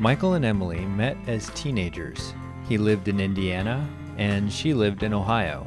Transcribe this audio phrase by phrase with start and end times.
[0.00, 2.32] Michael and Emily met as teenagers.
[2.66, 5.66] He lived in Indiana and she lived in Ohio.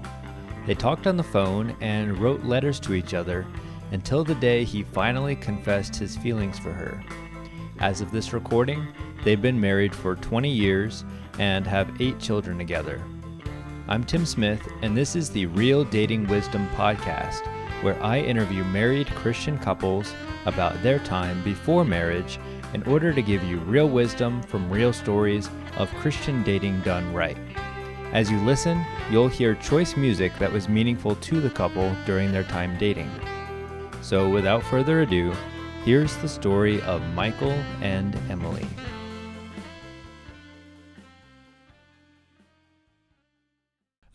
[0.66, 3.46] They talked on the phone and wrote letters to each other
[3.92, 7.00] until the day he finally confessed his feelings for her.
[7.78, 8.88] As of this recording,
[9.24, 11.06] they've been married for 20 years
[11.38, 13.04] and have eight children together.
[13.88, 17.46] I'm Tim Smith, and this is the Real Dating Wisdom Podcast,
[17.84, 20.12] where I interview married Christian couples
[20.48, 22.40] about their time before marriage
[22.74, 27.38] in order to give you real wisdom from real stories of Christian dating done right.
[28.12, 32.44] As you listen, you'll hear choice music that was meaningful to the couple during their
[32.44, 33.10] time dating.
[34.02, 35.34] So, without further ado,
[35.86, 38.68] here's the story of Michael and Emily.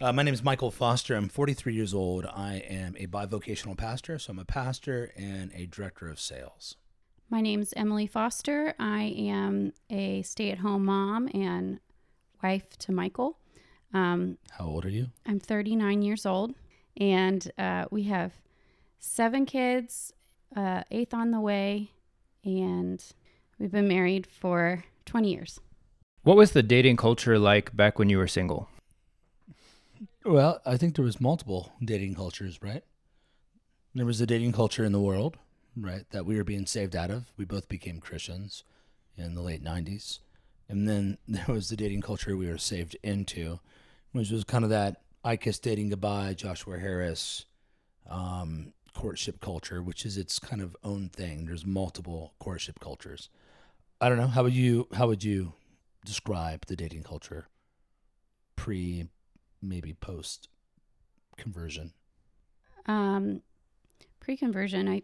[0.01, 1.17] Uh, my name is Michael Foster.
[1.17, 2.25] I'm 43 years old.
[2.25, 6.77] I am a bivocational pastor, so I'm a pastor and a director of sales.
[7.31, 8.75] My name's Emily Foster.
[8.79, 11.79] I am a stay at home mom and
[12.43, 13.39] wife to Michael.
[13.93, 15.09] Um, How old are you?
[15.27, 16.55] I'm 39 years old,
[16.97, 18.33] and uh, we have
[18.99, 20.13] seven kids,
[20.57, 21.91] uh, eighth on the way,
[22.45, 23.05] and
[23.59, 25.61] we've been married for 20 years.
[26.23, 28.69] What was the dating culture like back when you were single?
[30.25, 32.85] Well, I think there was multiple dating cultures, right?
[33.95, 35.37] There was a dating culture in the world,
[35.83, 37.33] right, that we were being saved out of.
[37.37, 38.65] We both became Christians
[39.17, 40.21] in the late 90s.
[40.69, 43.61] And then there was the dating culture we were saved into,
[44.13, 47.45] which was kind of that I Kiss Dating Goodbye, Joshua Harris
[48.09, 51.47] um, courtship culture, which is its kind of own thing.
[51.47, 53.29] There's multiple courtship cultures.
[54.01, 54.29] I don't know.
[54.29, 55.55] How would you how would you
[56.05, 57.49] describe the dating culture
[58.55, 59.09] pre
[59.61, 60.49] maybe post
[61.37, 61.93] conversion?
[62.87, 63.43] Um,
[64.21, 65.03] Pre conversion, I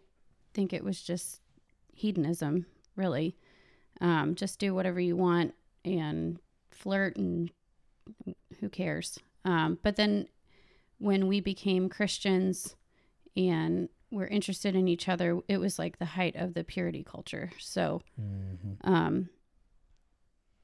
[0.55, 1.41] think it was just
[1.93, 3.35] hedonism, really.
[4.01, 5.53] Um, just do whatever you want
[5.83, 6.39] and
[6.71, 7.51] flirt, and
[8.59, 9.19] who cares?
[9.43, 10.27] Um, but then
[10.97, 12.75] when we became Christians
[13.37, 17.51] and we're interested in each other, it was like the height of the purity culture.
[17.59, 18.01] So
[18.83, 19.29] um,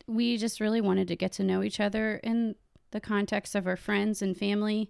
[0.07, 2.56] we just really wanted to get to know each other in
[2.91, 4.90] the context of our friends and family.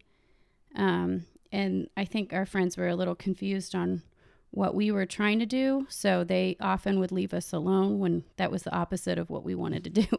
[0.76, 4.04] Um, and I think our friends were a little confused on
[4.52, 5.88] what we were trying to do.
[5.90, 9.56] So they often would leave us alone when that was the opposite of what we
[9.56, 10.08] wanted to do.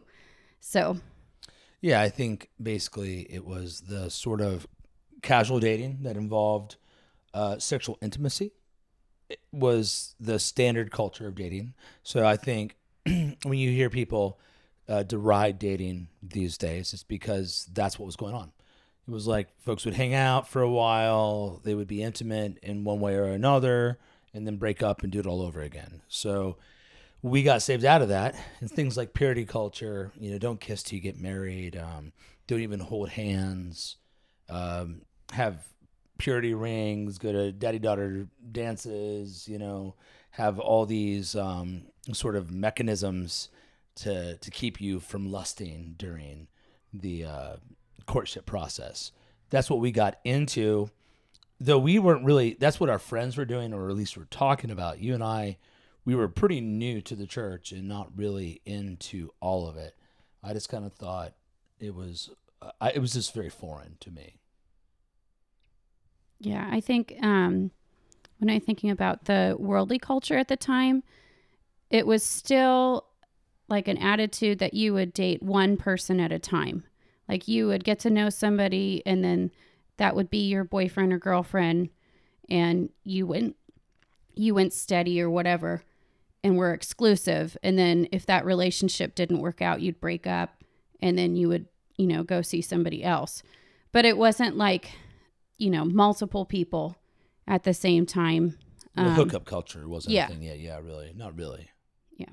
[0.65, 0.95] So,
[1.81, 4.65] Yeah, I think basically it was the sort of
[5.21, 6.77] casual dating that involved
[7.33, 8.53] uh, sexual intimacy.
[9.29, 11.73] It was the standard culture of dating.
[12.01, 14.39] So I think when you hear people
[14.87, 18.53] uh, deride dating these days, it's because that's what was going on.
[19.07, 22.85] It was like folks would hang out for a while, they would be intimate in
[22.85, 23.99] one way or another,
[24.33, 26.01] and then break up and do it all over again.
[26.07, 26.57] So
[27.21, 28.35] we got saved out of that.
[28.59, 31.77] And things like purity culture you know don't kiss till you get married.
[31.77, 32.11] Um,
[32.47, 33.97] don't even hold hands.
[34.49, 35.01] Um,
[35.31, 35.65] have
[36.17, 39.95] purity rings go to daddy daughter dances you know
[40.29, 43.49] have all these um, sort of mechanisms
[43.95, 46.47] to to keep you from lusting during
[46.93, 47.55] the uh,
[48.05, 49.11] courtship process.
[49.49, 50.89] That's what we got into
[51.65, 54.69] though we weren't really that's what our friends were doing or at least we're talking
[54.71, 55.57] about you and i
[56.05, 59.95] we were pretty new to the church and not really into all of it.
[60.43, 61.33] I just kind of thought
[61.79, 62.29] it was
[62.79, 64.35] I, it was just very foreign to me.
[66.39, 67.71] yeah, I think um,
[68.39, 71.03] when I'm thinking about the worldly culture at the time,
[71.89, 73.05] it was still
[73.69, 76.83] like an attitude that you would date one person at a time.
[77.29, 79.51] Like you would get to know somebody and then
[79.97, 81.89] that would be your boyfriend or girlfriend
[82.49, 83.55] and you went
[84.35, 85.83] you went steady or whatever
[86.43, 90.63] and were exclusive and then if that relationship didn't work out you'd break up
[91.01, 91.67] and then you would
[91.97, 93.43] you know go see somebody else
[93.91, 94.91] but it wasn't like
[95.57, 96.97] you know multiple people
[97.47, 98.57] at the same time
[98.95, 100.25] The Um, hookup culture wasn't yeah.
[100.25, 100.59] a thing yet.
[100.59, 101.69] Yeah, really, not really.
[102.17, 102.29] Yeah.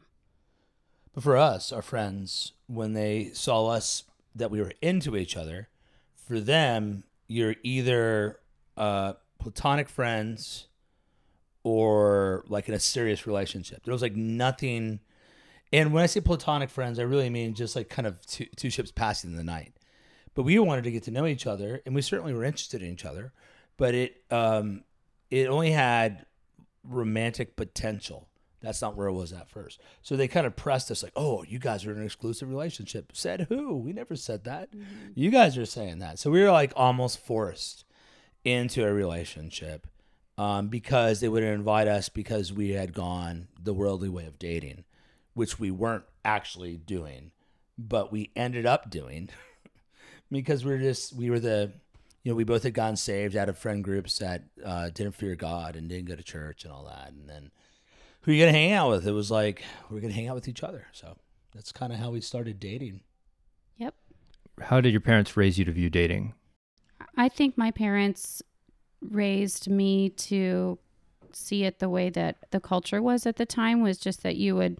[1.15, 4.04] But for us, our friends, when they saw us
[4.34, 5.68] that we were into each other,
[6.15, 8.41] for them, you're either
[8.77, 10.66] uh, platonic friends
[11.62, 13.84] or like in a serious relationship.
[13.84, 14.98] There was like nothing.
[15.72, 18.68] And when I say platonic friends, I really mean just like kind of two, two
[18.68, 19.74] ships passing in the night.
[20.34, 22.92] But we wanted to get to know each other, and we certainly were interested in
[22.92, 23.32] each other.
[23.77, 24.82] But it um,
[25.30, 26.27] it only had
[26.82, 28.28] romantic potential.
[28.60, 29.80] That's not where it was at first.
[30.03, 33.12] So they kind of pressed us like, "Oh, you guys are in an exclusive relationship."
[33.15, 33.77] Said who?
[33.77, 34.68] We never said that.
[35.15, 36.18] You guys are saying that.
[36.18, 37.84] So we were like almost forced
[38.45, 39.86] into a relationship
[40.39, 44.84] um, because they would invite us because we had gone the worldly way of dating,
[45.34, 47.30] which we weren't actually doing,
[47.77, 49.28] but we ended up doing
[50.30, 51.72] because we were just we were the
[52.22, 55.34] you know we both had gotten saved out of friend groups that uh, didn't fear
[55.34, 57.51] God and didn't go to church and all that, and then
[58.22, 59.07] who are you gonna hang out with?
[59.07, 60.87] It was like we are gonna hang out with each other.
[60.93, 61.17] So
[61.55, 63.01] that's kind of how we started dating.
[63.78, 63.95] Yep.
[64.61, 66.34] How did your parents raise you to view dating?
[67.17, 68.43] I think my parents
[69.01, 70.78] raised me to
[71.33, 74.57] see it the way that the culture was at the time was just that you
[74.57, 74.78] would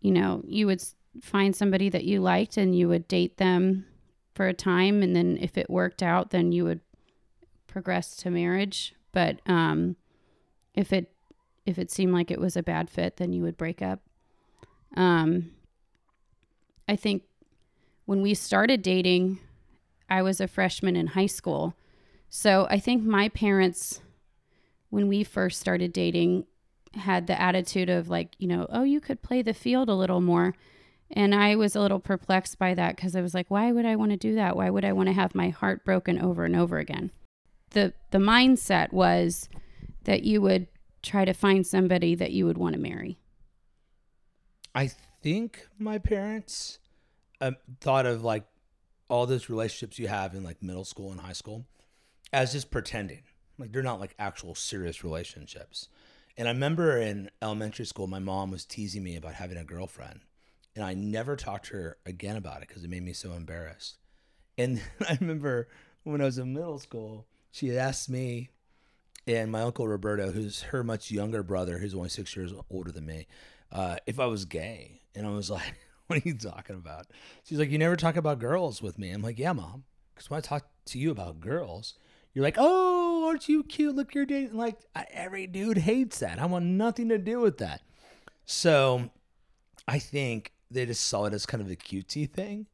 [0.00, 0.82] you know you would
[1.20, 3.84] find somebody that you liked and you would date them
[4.34, 6.80] for a time and then if it worked out then you would
[7.66, 9.96] progress to marriage but um
[10.74, 11.10] if it
[11.66, 14.00] if it seemed like it was a bad fit then you would break up
[14.96, 15.50] um
[16.88, 17.22] i think
[18.04, 19.38] when we started dating
[20.08, 21.74] i was a freshman in high school
[22.28, 24.00] so i think my parents
[24.90, 26.46] when we first started dating
[26.94, 30.20] had the attitude of like you know oh you could play the field a little
[30.20, 30.54] more
[31.10, 33.96] and I was a little perplexed by that because I was like, why would I
[33.96, 34.56] want to do that?
[34.56, 37.10] Why would I want to have my heart broken over and over again?
[37.70, 39.48] The the mindset was
[40.04, 40.66] that you would
[41.06, 43.18] try to find somebody that you would want to marry.
[44.74, 44.90] I
[45.22, 46.78] think my parents
[47.40, 48.44] um, thought of like
[49.08, 51.64] all those relationships you have in like middle school and high school
[52.32, 53.22] as just pretending.
[53.58, 55.88] Like they're not like actual serious relationships.
[56.36, 60.20] And I remember in elementary school, my mom was teasing me about having a girlfriend
[60.76, 63.96] and I never talked to her again about it because it made me so embarrassed.
[64.58, 65.68] And I remember
[66.04, 68.50] when I was in middle school, she asked me
[69.26, 73.06] and my uncle Roberto, who's her much younger brother, who's only six years older than
[73.06, 73.26] me,
[73.72, 75.02] uh, if I was gay.
[75.14, 75.74] And I was like,
[76.06, 77.06] "What are you talking about?"
[77.44, 79.84] She's like, "You never talk about girls with me." I'm like, "Yeah, mom,
[80.14, 81.94] because when I talk to you about girls."
[82.34, 83.96] You're like, oh, aren't you cute?
[83.96, 84.58] Look, you're dating.
[84.58, 86.38] Like, I, every dude hates that.
[86.38, 87.80] I want nothing to do with that.
[88.44, 89.08] So
[89.88, 92.66] I think they just saw it as kind of a cutesy thing,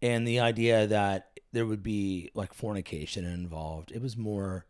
[0.00, 3.92] and the idea that there would be like fornication involved.
[3.92, 4.64] It was more,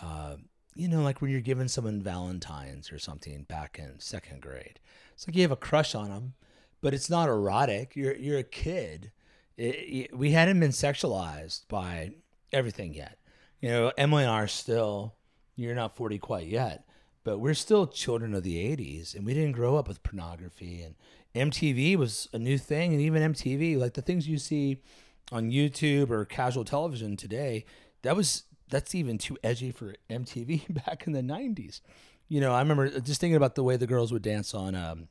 [0.00, 0.36] uh,
[0.74, 4.80] you know, like when you're giving someone Valentines or something back in second grade.
[5.14, 6.34] It's like you have a crush on them,
[6.80, 7.94] but it's not erotic.
[7.94, 9.12] You're you're a kid.
[9.56, 12.12] It, it, we hadn't been sexualized by
[12.52, 13.18] everything yet.
[13.60, 15.14] You know, Emily and I are still.
[15.54, 16.86] You're not 40 quite yet,
[17.24, 20.94] but we're still children of the 80s, and we didn't grow up with pornography and
[21.34, 24.82] MTV was a new thing, and even MTV, like the things you see
[25.30, 27.64] on YouTube or casual television today,
[28.02, 31.80] that was that's even too edgy for MTV back in the '90s.
[32.28, 35.08] You know, I remember just thinking about the way the girls would dance on um,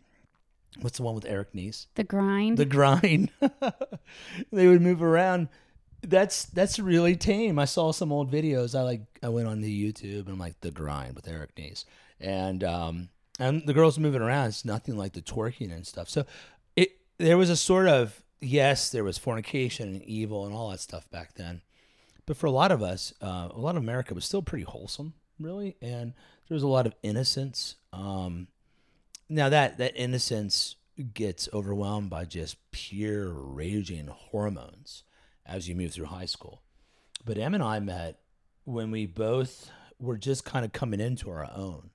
[0.79, 1.87] what's the one with Eric Nies?
[1.95, 2.57] The grind.
[2.57, 3.31] The grind.
[4.51, 5.49] they would move around.
[6.01, 7.59] That's that's really tame.
[7.59, 8.77] I saw some old videos.
[8.77, 11.85] I like I went on the YouTube and I'm like the grind with Eric Nies.
[12.19, 13.09] And um
[13.39, 14.47] and the girls moving around.
[14.47, 16.09] It's nothing like the twerking and stuff.
[16.09, 16.25] So
[16.75, 20.79] it there was a sort of yes, there was fornication and evil and all that
[20.79, 21.61] stuff back then,
[22.25, 25.13] but for a lot of us, uh, a lot of America was still pretty wholesome,
[25.39, 26.13] really, and
[26.47, 27.75] there was a lot of innocence.
[27.91, 28.47] Um,
[29.29, 30.75] now that that innocence
[31.13, 35.03] gets overwhelmed by just pure raging hormones
[35.45, 36.61] as you move through high school.
[37.25, 38.19] But Em and I met
[38.65, 41.91] when we both were just kind of coming into our own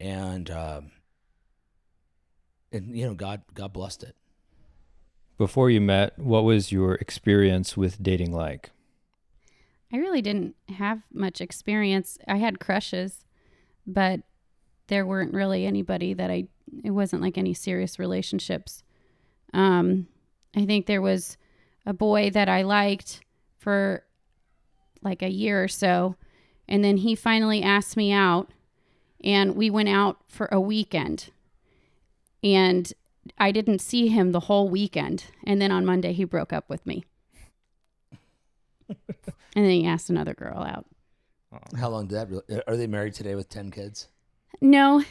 [0.00, 0.90] and um,
[2.72, 4.16] and you know God God blessed it.
[5.38, 8.70] Before you met, what was your experience with dating like?
[9.92, 12.18] I really didn't have much experience.
[12.26, 13.24] I had crushes,
[13.86, 14.20] but
[14.86, 16.48] there weren't really anybody that I
[16.82, 18.82] it wasn't like any serious relationships.
[19.52, 20.08] Um
[20.56, 21.36] I think there was
[21.84, 23.20] a boy that I liked
[23.58, 24.04] for
[25.02, 26.16] like a year or so
[26.68, 28.50] and then he finally asked me out
[29.22, 31.30] and we went out for a weekend.
[32.42, 32.92] And
[33.38, 35.26] I didn't see him the whole weekend.
[35.44, 37.04] And then on Monday, he broke up with me.
[39.56, 40.86] and then he asked another girl out.
[41.78, 42.30] How long did that?
[42.30, 44.08] Really, are they married today with ten kids?
[44.60, 45.02] No,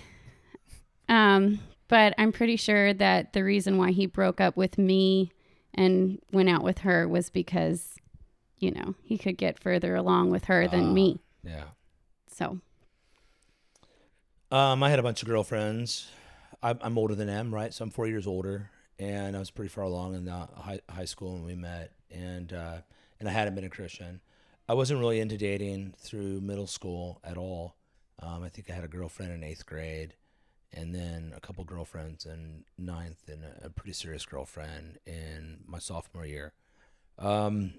[1.12, 5.32] um, but I'm pretty sure that the reason why he broke up with me
[5.74, 7.96] and went out with her was because,
[8.60, 11.20] you know, he could get further along with her than uh, me.
[11.44, 11.66] Yeah.
[12.32, 12.60] So
[14.52, 16.10] um, I had a bunch of girlfriends.
[16.64, 17.74] I'm, I'm older than them, right?
[17.74, 21.06] So I'm four years older, and I was pretty far along in the high, high
[21.06, 22.78] school when we met, and uh,
[23.22, 24.20] and I hadn't been a Christian.
[24.68, 27.76] I wasn't really into dating through middle school at all.
[28.20, 30.16] Um, I think I had a girlfriend in eighth grade,
[30.74, 36.26] and then a couple girlfriends in ninth, and a, pretty serious girlfriend in my sophomore
[36.26, 36.54] year.
[37.20, 37.76] Um,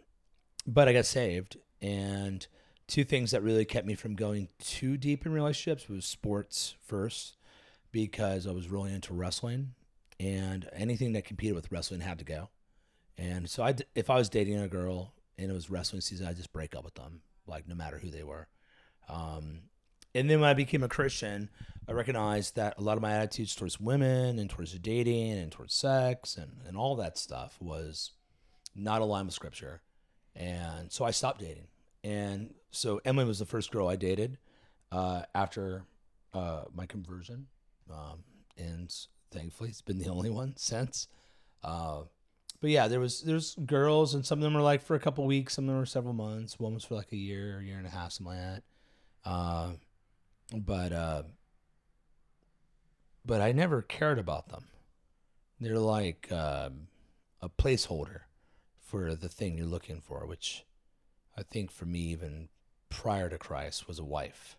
[0.64, 2.46] but I got saved, and
[2.86, 7.36] two things that really kept me from going too deep in relationships was sports first
[7.90, 9.74] because I was really into wrestling
[10.20, 12.50] and anything that competed with wrestling had to go.
[13.18, 16.36] And so I, if I was dating a girl and it was wrestling season, I'd
[16.36, 18.48] just break up with them, like no matter who they were.
[19.08, 19.62] Um,
[20.14, 21.48] and then when I became a Christian,
[21.88, 25.74] I recognized that a lot of my attitudes towards women and towards dating and towards
[25.74, 28.12] sex and, and all that stuff was
[28.74, 29.82] not aligned with scripture.
[30.36, 31.68] And so I stopped dating.
[32.04, 34.38] And so Emily was the first girl I dated
[34.90, 35.84] uh, after
[36.34, 37.46] uh, my conversion.
[37.90, 38.24] Um,
[38.58, 38.94] and
[39.30, 41.08] thankfully, it's been the only one since.
[41.62, 42.02] Uh,
[42.62, 45.26] but yeah, there was there's girls, and some of them were like for a couple
[45.26, 46.60] weeks, some of them were several months.
[46.60, 48.62] One was for like a year, year and a half, something like that.
[49.28, 49.70] Uh,
[50.56, 51.22] but uh,
[53.26, 54.66] but I never cared about them.
[55.58, 56.86] They're like um,
[57.40, 58.20] a placeholder
[58.80, 60.64] for the thing you're looking for, which
[61.36, 62.48] I think for me, even
[62.90, 64.56] prior to Christ, was a wife,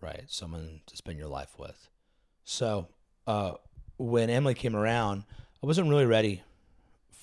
[0.00, 0.24] right?
[0.28, 1.90] Someone to spend your life with.
[2.44, 2.88] So
[3.26, 3.52] uh,
[3.98, 5.24] when Emily came around,
[5.62, 6.42] I wasn't really ready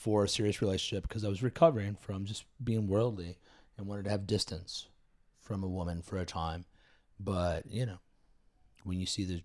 [0.03, 3.37] for a serious relationship because I was recovering from just being worldly
[3.77, 4.87] and wanted to have distance
[5.39, 6.65] from a woman for a time.
[7.21, 7.99] But you know,
[8.83, 9.41] when you see the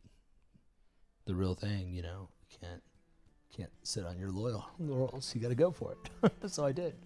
[1.27, 2.83] the real thing, you know, you can't
[3.57, 5.33] can't sit on your loyal laurels.
[5.33, 6.33] You got to go for it.
[6.51, 6.97] so I did.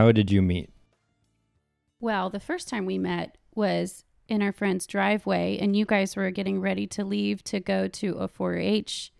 [0.00, 0.70] How did you meet?
[2.00, 6.30] Well, the first time we met was in our friend's driveway, and you guys were
[6.30, 9.12] getting ready to leave to go to a 4 H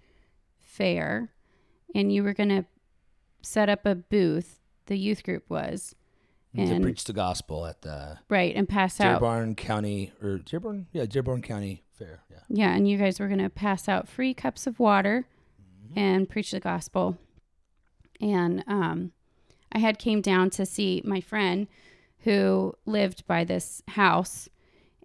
[0.62, 1.34] fair,
[1.94, 2.64] and you were going to
[3.42, 5.94] set up a booth, the youth group was.
[6.54, 9.20] to And preach the gospel at the right, and pass out.
[9.20, 12.22] Dearborn County or Dearborn, yeah, Dearborn County Fair.
[12.30, 12.38] Yeah.
[12.48, 15.26] Yeah, and you guys were going to pass out free cups of water
[15.94, 17.18] and preach the gospel.
[18.18, 19.12] And um,
[19.72, 21.68] I had came down to see my friend
[22.20, 24.48] who lived by this house,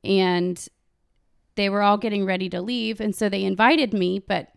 [0.04, 0.68] and
[1.56, 4.50] they were all getting ready to leave, and so they invited me, but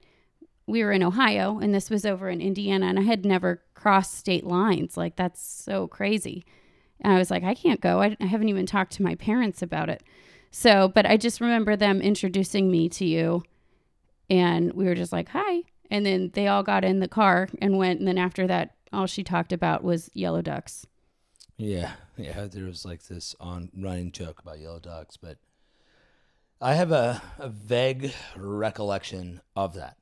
[0.66, 4.14] we were in Ohio, and this was over in Indiana, and I had never crossed
[4.14, 4.96] state lines.
[4.96, 6.44] Like that's so crazy.
[7.00, 8.02] And I was like, I can't go.
[8.02, 10.02] I, I haven't even talked to my parents about it.
[10.50, 13.44] So, but I just remember them introducing me to you,
[14.28, 15.62] and we were just like, hi.
[15.90, 17.98] And then they all got in the car and went.
[17.98, 20.86] And then after that, all she talked about was yellow ducks.
[21.56, 22.46] Yeah, yeah.
[22.46, 25.38] There was like this on running joke about yellow ducks, but
[26.60, 29.96] I have a, a vague recollection of that,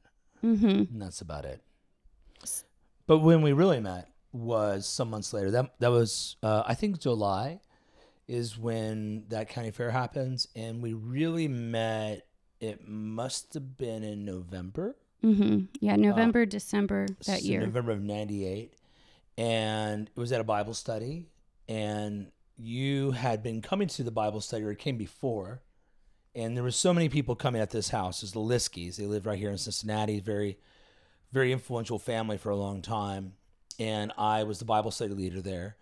[0.45, 0.67] Mm-hmm.
[0.67, 1.63] and that's about it.
[3.07, 5.51] But when we really met was some months later.
[5.51, 7.61] That that was uh, I think July
[8.29, 12.27] is when that county fair happens, and we really met.
[12.59, 14.97] It must have been in November.
[15.27, 15.65] Mm-hmm.
[15.81, 17.61] Yeah, November, December that so year.
[17.61, 18.73] November of '98,
[19.37, 21.27] and it was at a Bible study.
[21.69, 25.63] And you had been coming to the Bible study, or it came before.
[26.35, 28.23] And there were so many people coming at this house.
[28.23, 28.97] It's the Liskys.
[28.97, 30.21] They lived right here in Cincinnati.
[30.21, 30.59] Very,
[31.33, 33.33] very influential family for a long time.
[33.79, 35.77] And I was the Bible study leader there.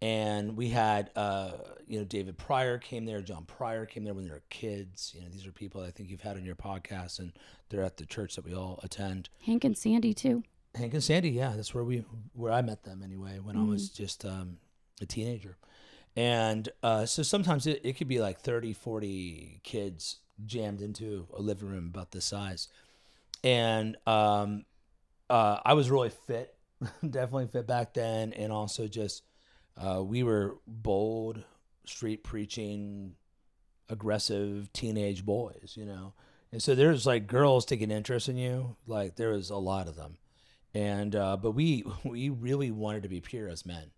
[0.00, 1.52] And we had, uh,
[1.88, 3.20] you know, David Pryor came there.
[3.20, 5.12] John Pryor came there when they were kids.
[5.14, 7.32] You know, these are people I think you've had on your podcast, and
[7.68, 9.28] they're at the church that we all attend.
[9.44, 10.44] Hank and Sandy too.
[10.76, 13.88] Hank and Sandy, yeah, that's where we where I met them anyway when I was
[13.88, 14.58] just um,
[15.00, 15.56] a teenager.
[16.16, 21.40] And uh, so sometimes it, it could be like 30, 40 kids jammed into a
[21.40, 22.68] living room about this size.
[23.44, 24.64] And um,
[25.30, 26.56] uh, I was really fit,
[27.08, 28.32] definitely fit back then.
[28.32, 29.22] And also just,
[29.78, 31.42] uh, we were bold,
[31.86, 33.14] street preaching,
[33.88, 36.14] aggressive teenage boys, you know.
[36.50, 38.76] And so there's like girls taking interest in you.
[38.86, 40.18] Like there was a lot of them.
[40.74, 43.90] And uh, but we we really wanted to be pure as men,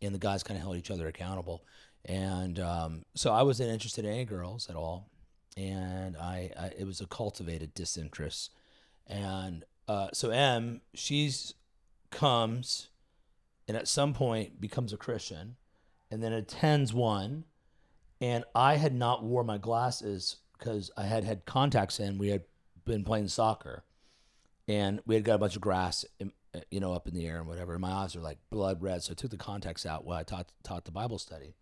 [0.00, 1.64] and the guys kind of held each other accountable,
[2.04, 5.10] and um, so I wasn't interested in any girls at all,
[5.56, 8.52] and I, I it was a cultivated disinterest,
[9.06, 11.54] and uh, so M she's
[12.10, 12.88] comes,
[13.66, 15.56] and at some point becomes a Christian,
[16.10, 17.44] and then attends one,
[18.20, 22.18] and I had not wore my glasses because I had had contacts in.
[22.18, 22.44] We had
[22.84, 23.84] been playing soccer
[24.68, 27.26] and we had got a bunch of grass in, uh, you know, up in the
[27.26, 27.72] air and whatever.
[27.72, 29.02] And my eyes are like blood red.
[29.02, 31.54] So I took the contacts out while I taught taught the Bible study.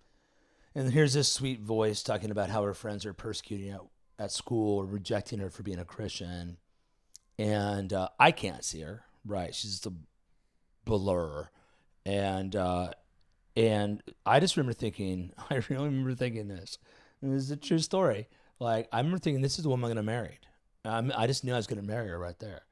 [0.74, 3.80] And here's this sweet voice talking about how her friends are persecuting her
[4.18, 6.58] at school or rejecting her for being a Christian.
[7.38, 9.04] And uh, I can't see her.
[9.24, 9.54] Right.
[9.54, 9.92] She's just a
[10.84, 11.48] blur.
[12.04, 12.90] And uh,
[13.56, 16.78] and I just remember thinking, I really remember thinking this.
[17.20, 18.28] And this is a true story.
[18.58, 20.38] Like I remember thinking, this is the woman I'm gonna marry.
[20.84, 22.62] Um, I just knew I was gonna marry her right there,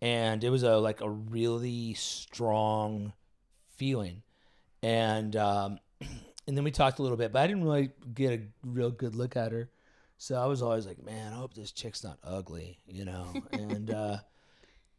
[0.00, 3.12] and it was a like a really strong
[3.76, 4.22] feeling,
[4.82, 5.78] and um,
[6.46, 9.14] and then we talked a little bit, but I didn't really get a real good
[9.14, 9.70] look at her,
[10.16, 13.90] so I was always like, man, I hope this chick's not ugly, you know, and
[13.90, 14.18] uh,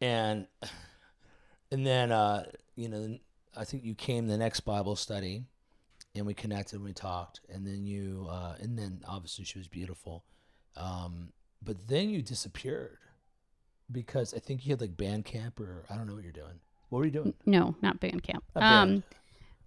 [0.01, 0.47] and
[1.71, 3.17] and then uh, you know,
[3.55, 5.43] I think you came the next Bible study,
[6.15, 9.67] and we connected and we talked, and then you, uh, and then obviously she was
[9.67, 10.23] beautiful,
[10.75, 11.31] um,
[11.61, 12.97] but then you disappeared
[13.91, 16.59] because I think you had like band camp or I don't know what you're doing.
[16.89, 17.33] What were you doing?
[17.45, 18.43] No, not band camp.
[18.55, 18.97] Not band.
[18.97, 19.03] Um,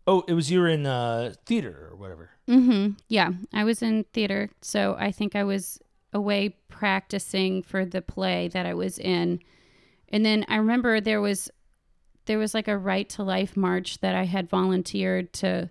[0.09, 2.31] Oh, it was you were in uh, theater or whatever.
[2.49, 2.93] Mm-hmm.
[3.09, 5.81] Yeah, I was in theater, so I think I was
[6.13, 9.41] away practicing for the play that I was in,
[10.09, 11.51] and then I remember there was
[12.27, 15.71] there was like a right to life march that I had volunteered to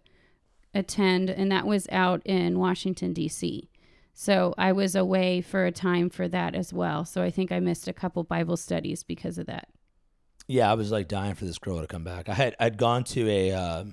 [0.73, 3.69] attend, and that was out in Washington D.C.
[4.13, 7.03] So I was away for a time for that as well.
[7.05, 9.67] So I think I missed a couple Bible studies because of that.
[10.47, 12.29] Yeah, I was like dying for this girl to come back.
[12.29, 13.83] I had I'd gone to a uh,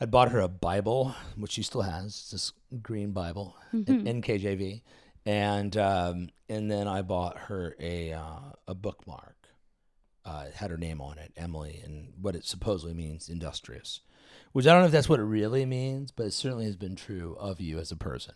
[0.00, 2.06] I'd bought her a Bible, which she still has.
[2.06, 4.06] It's this green Bible, Mhm.
[4.06, 4.82] N- NKJV,
[5.24, 9.36] and um, and then I bought her a uh, a bookmark.
[10.24, 14.00] Uh, had her name on it, Emily, and what it supposedly means, industrious.
[14.52, 16.94] Which I don't know if that's what it really means, but it certainly has been
[16.94, 18.34] true of you as a person.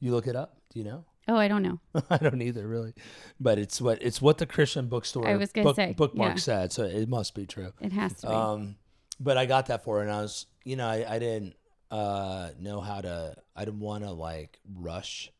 [0.00, 0.56] You look it up.
[0.72, 1.04] Do you know?
[1.28, 1.80] Oh, I don't know.
[2.08, 2.94] I don't either, really.
[3.40, 6.40] But it's what it's what the Christian bookstore I was gonna book, say, bookmark yeah.
[6.40, 7.72] said, so it must be true.
[7.80, 8.32] It has to be.
[8.32, 8.76] Um,
[9.18, 11.56] but I got that for her, and I was, you know, I, I didn't
[11.90, 13.34] uh, know how to.
[13.56, 15.32] I didn't want to like rush.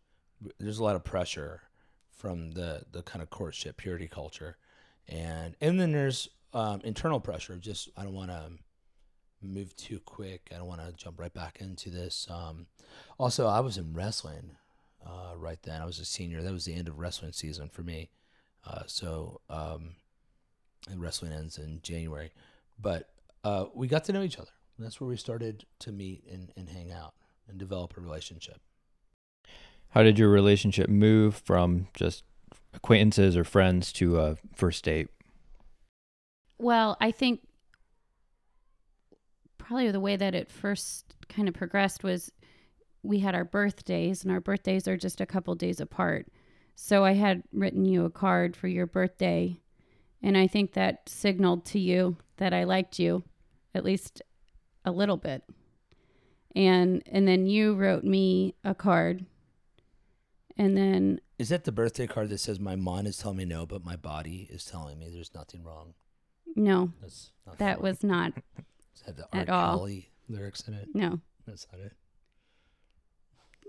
[0.58, 1.62] There's a lot of pressure
[2.10, 4.56] from the the kind of courtship purity culture,
[5.08, 7.56] and and then there's um, internal pressure.
[7.56, 8.50] Just I don't want to
[9.42, 10.50] move too quick.
[10.52, 12.26] I don't want to jump right back into this.
[12.30, 12.66] Um,
[13.18, 14.52] also, I was in wrestling
[15.04, 15.80] uh, right then.
[15.80, 16.42] I was a senior.
[16.42, 18.10] That was the end of wrestling season for me.
[18.66, 19.94] Uh, so um,
[20.96, 22.32] wrestling ends in January,
[22.80, 23.10] but
[23.44, 24.50] uh, we got to know each other.
[24.78, 27.14] That's where we started to meet and, and hang out
[27.48, 28.60] and develop a relationship.
[29.90, 32.24] How did your relationship move from just
[32.76, 35.08] acquaintances or friends to a first date?
[36.58, 37.40] Well, I think
[39.58, 42.30] probably the way that it first kind of progressed was
[43.02, 46.26] we had our birthdays, and our birthdays are just a couple days apart.
[46.74, 49.60] So I had written you a card for your birthday,
[50.22, 53.22] and I think that signaled to you that I liked you,
[53.74, 54.22] at least
[54.84, 55.42] a little bit.
[56.54, 59.24] And and then you wrote me a card,
[60.56, 63.66] and then Is that the birthday card that says my mind is telling me no,
[63.66, 65.94] but my body is telling me there's nothing wrong?
[66.54, 68.32] no, That's not that was not
[69.06, 69.54] the at R.
[69.54, 69.78] all.
[69.78, 70.88] Kelly lyrics in it?
[70.94, 71.20] no.
[71.46, 71.92] That's not it.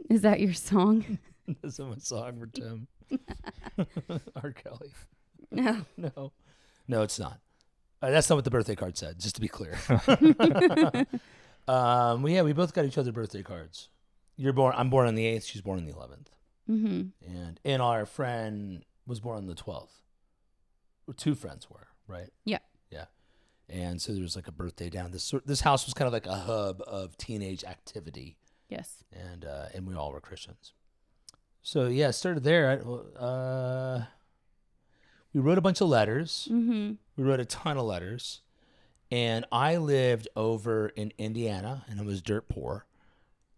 [0.09, 1.19] Is that your song?
[1.61, 2.87] That's not my song for Tim.
[4.41, 4.51] R.
[4.51, 4.93] Kelly.
[5.51, 5.85] No.
[5.97, 6.31] No,
[6.87, 7.39] no, it's not.
[8.01, 9.19] Uh, that's not what the birthday card said.
[9.19, 9.77] Just to be clear.
[11.67, 13.89] um, well, yeah, we both got each other birthday cards.
[14.35, 14.73] You're born.
[14.77, 15.45] I'm born on the eighth.
[15.45, 16.29] She's born on the eleventh.
[16.69, 17.01] Mm-hmm.
[17.25, 20.01] and and our friend was born on the 12th
[21.15, 22.29] two friends were right?
[22.45, 22.59] Yeah.
[22.89, 23.05] yeah.
[23.69, 25.11] And so there was like a birthday down.
[25.11, 28.37] This this house was kind of like a hub of teenage activity.
[28.69, 29.03] Yes.
[29.13, 30.73] and uh and we all were christians.
[31.61, 32.81] So yeah started there.
[33.17, 34.03] Uh
[35.33, 36.47] we wrote a bunch of letters.
[36.51, 36.93] Mm-hmm.
[37.15, 38.41] we wrote a ton of letters.
[39.09, 42.86] And i lived over in indiana and it was dirt poor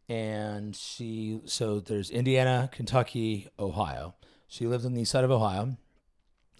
[0.09, 4.15] and she so there's indiana kentucky ohio.
[4.47, 5.77] She lived on the east side of ohio.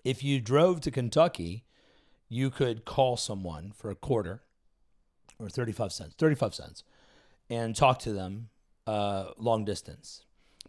[0.05, 1.65] If you drove to kentucky
[2.29, 4.43] you could call someone for a quarter
[5.39, 6.83] or 35 cents 35 cents
[7.49, 8.49] and talk to them
[8.89, 10.23] uh, long distance.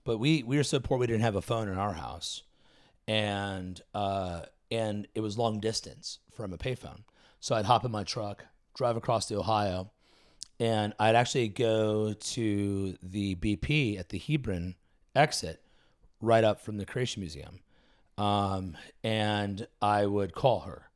[0.05, 2.43] But we we were so poor we didn't have a phone in our house.
[3.09, 7.05] And uh, and it was long distance from a payphone.
[7.40, 9.90] So I'd hop in my truck, drive across the Ohio,
[10.61, 14.77] and I'd actually go to the BP at the Hebron
[15.16, 15.62] exit,
[16.20, 17.61] right up from the Creation Museum,
[18.18, 20.90] um, and I would call her,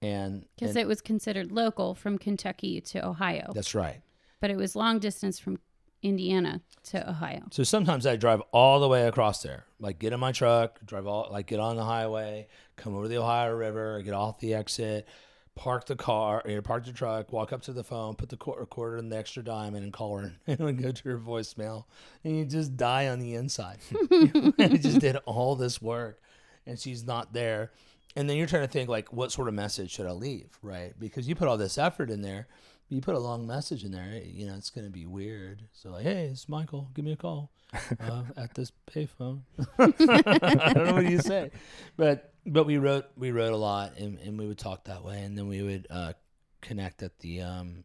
[0.00, 4.00] and, Because it was considered local from Kentucky to Ohio, that's right.
[4.40, 5.58] but it was long distance from
[6.02, 7.42] Indiana to Ohio.
[7.50, 11.06] So sometimes I drive all the way across there, like get in my truck, drive
[11.06, 15.08] all, like get on the highway, come over the Ohio River, get off the exit,
[15.54, 18.56] park the car, or park the truck, walk up to the phone, put the qu-
[18.56, 21.84] recorder in the extra diamond, and call her, and go to her voicemail,
[22.24, 23.78] and you just die on the inside.
[24.58, 26.20] I just did all this work,
[26.66, 27.70] and she's not there,
[28.16, 30.98] and then you're trying to think like, what sort of message should I leave, right?
[30.98, 32.46] Because you put all this effort in there.
[32.90, 35.62] You put a long message in there, you know, it's going to be weird.
[35.72, 36.90] So, like, hey, it's Michael.
[36.94, 37.50] Give me a call
[37.98, 39.40] uh, at this payphone.
[39.78, 41.50] I don't know what you say,
[41.96, 45.22] but but we wrote we wrote a lot, and, and we would talk that way,
[45.22, 46.12] and then we would uh,
[46.60, 47.84] connect at the um,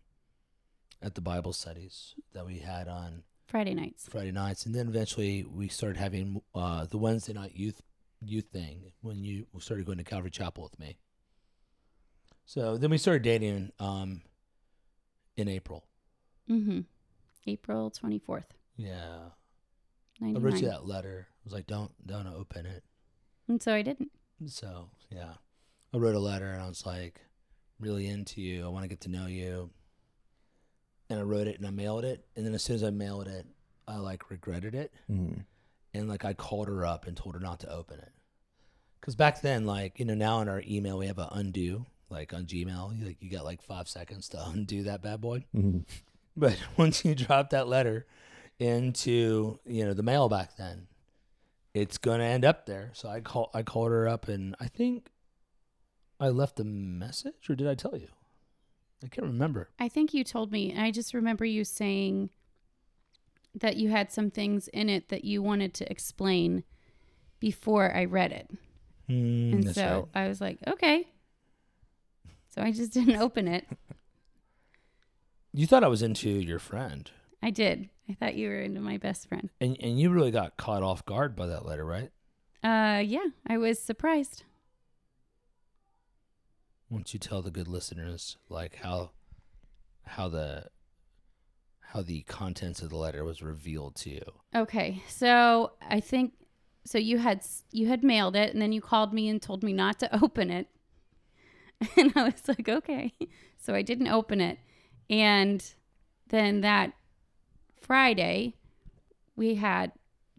[1.02, 4.08] at the Bible studies that we had on Friday nights.
[4.10, 7.82] Friday nights, and then eventually we started having uh, the Wednesday night youth
[8.22, 10.98] youth thing when you started going to Calvary Chapel with me.
[12.45, 14.22] So then we started dating um,
[15.38, 15.86] in April.
[16.50, 16.80] Mm-hmm.
[17.48, 18.43] April 24th,
[18.76, 19.30] Yeah,
[20.22, 21.28] I wrote you that letter.
[21.30, 22.84] I was like, don't don't open it.
[23.48, 24.12] And so I didn't.
[24.47, 25.34] So yeah,
[25.93, 27.21] I wrote a letter and I was like,
[27.80, 28.65] really into you.
[28.65, 29.69] I want to get to know you.
[31.10, 32.25] And I wrote it and I mailed it.
[32.36, 33.45] And then as soon as I mailed it,
[33.88, 34.93] I like regretted it.
[35.10, 35.45] Mhm.
[35.93, 38.12] And like I called her up and told her not to open it.
[39.02, 42.34] Cause back then, like you know, now in our email we have an undo, like
[42.34, 45.45] on Gmail, you, like you got like five seconds to undo that bad boy.
[45.56, 45.86] Mhm.
[46.38, 48.06] But once you drop that letter
[48.60, 50.88] into you know the mail back then,
[51.80, 52.92] it's gonna end up there.
[52.94, 55.08] So I call I called her up and I think
[56.20, 58.08] I left a message or did I tell you?
[59.04, 59.70] I can't remember.
[59.80, 60.72] I think you told me.
[60.72, 62.30] And I just remember you saying
[63.56, 66.63] that you had some things in it that you wanted to explain
[67.39, 68.52] before I read it.
[69.10, 70.24] Mm, And so right.
[70.24, 71.08] I was like, okay.
[72.50, 73.65] So I just didn't open it.
[75.54, 77.10] you thought I was into your friend,
[77.42, 77.89] I did.
[78.10, 79.50] I thought you were into my best friend.
[79.62, 82.12] and and you really got caught off guard by that letter, right?
[82.63, 84.43] Uh yeah, I was surprised.
[86.89, 89.12] Once you tell the good listeners like how
[90.06, 90.65] how the
[91.82, 94.24] how the contents of the letter was revealed to you.
[94.56, 95.04] Okay.
[95.08, 96.34] So I think
[96.86, 99.74] so you had you had mailed it and then you called me and told me
[99.74, 100.67] not to open it.
[101.95, 103.13] And I was like, "Okay."
[103.58, 104.58] So I didn't open it.
[105.10, 105.63] And
[106.28, 106.93] then that
[107.82, 108.54] Friday
[109.36, 109.92] we had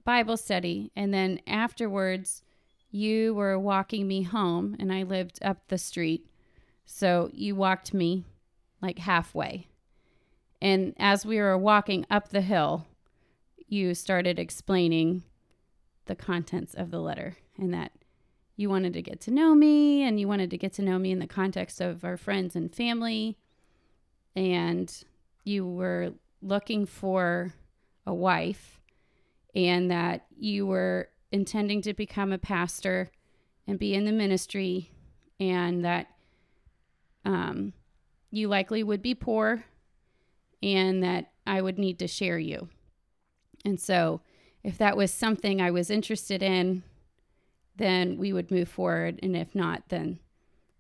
[0.05, 2.42] Bible study and then afterwards
[2.90, 6.26] you were walking me home and I lived up the street.
[6.85, 8.24] So you walked me
[8.83, 9.68] like halfway.
[10.61, 12.87] And as we were walking up the hill,
[13.68, 15.22] you started explaining
[16.07, 17.92] the contents of the letter and that
[18.57, 21.12] you wanted to get to know me and you wanted to get to know me
[21.12, 23.38] in the context of our friends and family
[24.37, 25.05] and
[25.44, 27.55] you were looking for
[28.07, 28.81] a wife
[29.55, 33.11] and that you were intending to become a pastor
[33.66, 34.90] and be in the ministry
[35.38, 36.09] and that
[37.24, 37.72] um,
[38.31, 39.64] you likely would be poor
[40.62, 42.68] and that I would need to share you.
[43.64, 44.20] And so,
[44.62, 46.83] if that was something I was interested in,
[47.76, 49.18] then we would move forward.
[49.22, 50.18] And if not, then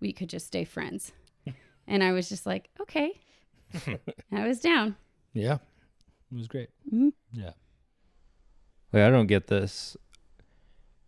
[0.00, 1.12] we could just stay friends.
[1.86, 3.20] and I was just like, okay.
[4.32, 4.96] I was down.
[5.32, 5.58] Yeah.
[6.32, 6.68] It was great.
[6.92, 7.12] Mhm.
[7.32, 7.52] Yeah.
[8.92, 9.96] Wait, I don't get this.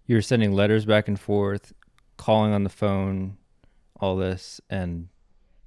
[0.06, 1.72] You were sending letters back and forth,
[2.16, 3.36] calling on the phone,
[4.00, 5.08] all this, and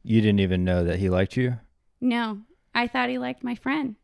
[0.03, 1.57] you didn't even know that he liked you?
[2.01, 2.41] No,
[2.73, 3.95] I thought he liked my friend.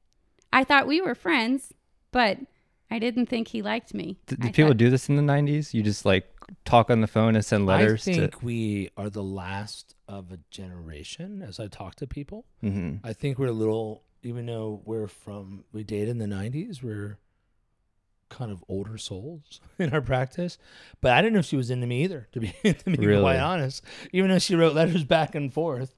[0.52, 1.74] I thought we were friends,
[2.12, 2.38] but
[2.90, 4.18] I didn't think he liked me.
[4.26, 5.74] Did, I people thought- do this in the 90s?
[5.74, 6.26] You just like
[6.66, 10.40] talk on the phone and send letters I think we are the last of a
[10.50, 12.46] generation as I talk to people.
[12.62, 12.70] to.
[12.70, 16.82] hmm I think we're a little, even though we're from, we dated in the 90s,
[16.84, 17.18] we're
[18.30, 20.58] kind of older souls in our practice.
[21.02, 23.22] But I didn't know if she was into me either, to be, to be Really?
[23.22, 25.96] quite honest, even though she wrote letters back and forth.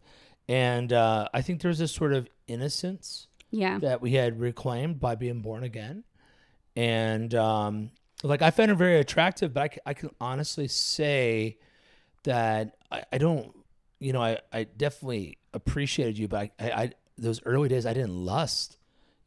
[0.50, 3.80] And uh, I think there's this sort of innocence Yeah.
[3.80, 6.04] that we had reclaimed by being born again.
[6.76, 7.92] And um,
[8.24, 11.60] like I found her very attractive, but i, I can honestly say
[12.24, 13.56] that I, I don't,
[14.00, 17.94] you know, I, I definitely appreciated you, but I, I, I those early days I
[17.94, 18.78] didn't lust.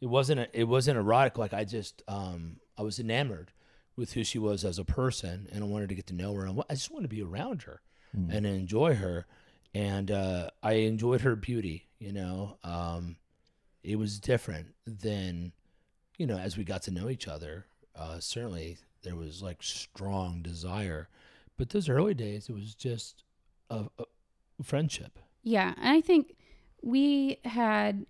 [0.01, 1.39] It wasn't a, it wasn't erotic.
[1.39, 3.53] Like I just um, I was enamored
[3.97, 6.45] with who she was as a person, and I wanted to get to know her.
[6.45, 7.81] And I just wanted to be around her
[8.31, 9.27] and enjoy her.
[9.75, 11.89] And uh, I enjoyed her beauty.
[11.99, 13.17] You know, um,
[13.83, 15.53] it was different than
[16.19, 20.43] you know as we got to know each other uh, certainly there was like strong
[20.43, 21.09] desire
[21.57, 23.23] but those early days it was just
[23.71, 26.37] a, a friendship Yeah, and I think
[26.87, 28.07] we had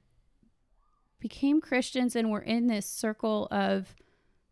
[1.19, 3.95] became Christians and were in this circle of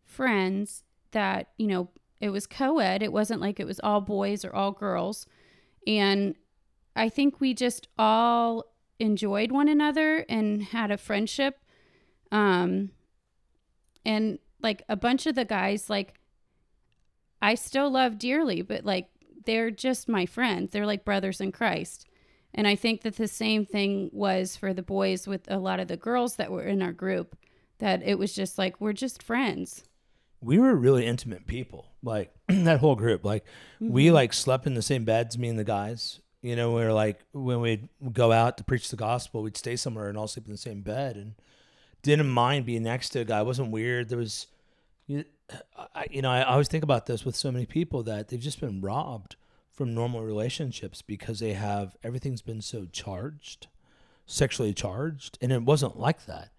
[0.03, 3.03] friends that, you know, it was co ed.
[3.03, 5.27] It wasn't like it was all boys or all girls.
[5.85, 6.33] And
[6.95, 8.65] I think we just all
[8.97, 11.59] enjoyed one another and had a friendship.
[12.31, 12.89] Um,
[14.03, 16.15] and like a bunch of the guys, like,
[17.43, 19.07] I still love dearly, but like,
[19.45, 20.71] they're just my friends.
[20.71, 22.07] They're like brothers in Christ.
[22.55, 25.89] And I think that the same thing was for the boys with a lot of
[25.89, 27.37] the girls that were in our group,
[27.79, 29.83] that it was just like, we're just friends.
[30.39, 33.25] We were really intimate people, like that whole group.
[33.25, 33.43] Like
[33.79, 34.15] we mm-hmm.
[34.15, 36.21] like slept in the same beds, me and the guys.
[36.41, 39.75] You know, we were like when we'd go out to preach the gospel, we'd stay
[39.75, 41.33] somewhere and all sleep in the same bed, and
[42.03, 43.41] didn't mind being next to a guy.
[43.41, 44.09] It wasn't weird.
[44.09, 44.47] There was,
[45.07, 45.25] you,
[45.95, 48.61] I, you know, I always think about this with so many people that they've just
[48.61, 49.35] been robbed
[49.75, 53.67] from normal relationships because they have everything's been so charged,
[54.25, 56.49] sexually charged, and it wasn't like that.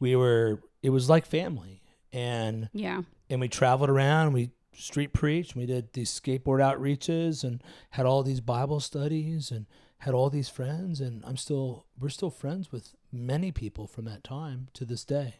[0.00, 3.02] We were, it was like family, and Yeah.
[3.30, 4.32] and we traveled around.
[4.32, 5.56] We street preached.
[5.56, 9.64] We did these skateboard outreaches and had all these Bible studies and
[9.98, 11.00] had all these friends.
[11.00, 15.36] And I'm still, we're still friends with many people from that time to this day.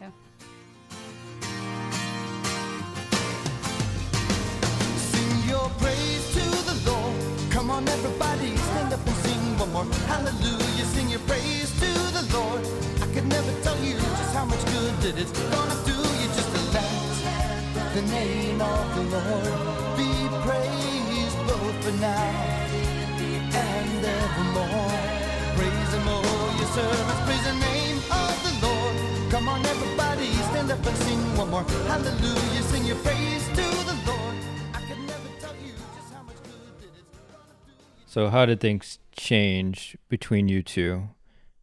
[0.00, 0.10] Yeah.
[4.96, 6.01] Sing your praise
[7.82, 9.84] on, everybody, stand up and sing one more.
[10.06, 12.62] Hallelujah, sing your praise to the Lord.
[13.02, 16.50] I could never tell you just how much good that it's gonna do you just
[16.54, 19.52] to let the name of the Lord
[19.96, 20.10] be
[20.46, 22.70] praised both for now
[23.66, 24.98] and evermore.
[25.56, 29.30] Praise Him, oh, your servants, praise the name of the Lord.
[29.30, 31.64] Come on, everybody, stand up and sing one more.
[31.90, 34.51] Hallelujah, sing your praise to the Lord.
[38.12, 41.08] So, how did things change between you two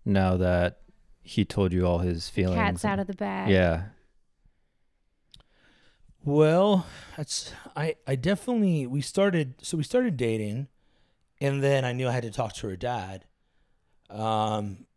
[0.04, 0.80] now that
[1.22, 2.58] he told you all his feelings?
[2.58, 3.52] Cat's out of the bag.
[3.52, 3.84] Yeah.
[6.24, 10.70] Well, that's, I, I definitely, we started, so we started dating
[11.40, 13.26] and then I knew I had to talk to her dad.
[14.10, 14.88] Um,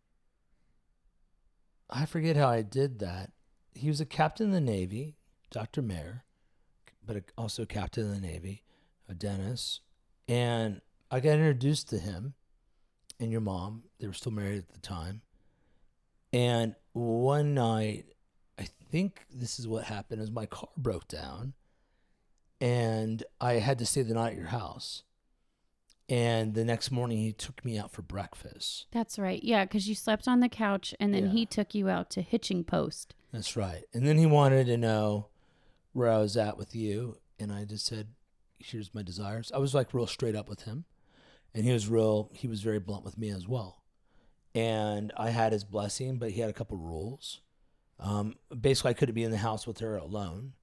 [1.87, 3.31] I forget how I did that.
[3.75, 5.17] He was a captain in the Navy,
[5.51, 5.83] Dr.
[5.83, 6.23] Mayer,
[7.05, 8.63] but a, also captain in the Navy,
[9.07, 9.81] a dentist,
[10.27, 10.81] And
[11.13, 12.33] I got introduced to him
[13.19, 13.83] and your mom.
[13.99, 15.21] They were still married at the time.
[16.33, 18.05] And one night,
[18.57, 21.53] I think this is what happened is my car broke down
[22.59, 25.03] and I had to stay the night at your house.
[26.09, 28.87] And the next morning he took me out for breakfast.
[28.91, 29.41] That's right.
[29.43, 31.31] Yeah, because you slept on the couch and then Yeah.
[31.31, 33.13] he took you out to Hitching Post.
[33.31, 33.83] That's right.
[33.93, 35.27] And then he wanted to know
[35.91, 37.19] where I was at with you.
[37.37, 38.07] And I just said,
[38.57, 39.51] here's my desires.
[39.53, 40.85] I was like real straight up with him.
[41.55, 43.83] And he was real, he was very blunt with me as well.
[44.55, 47.41] And I had his blessing, but he had a couple rules.
[47.99, 50.53] Um, basically, I couldn't be in the house with her alone,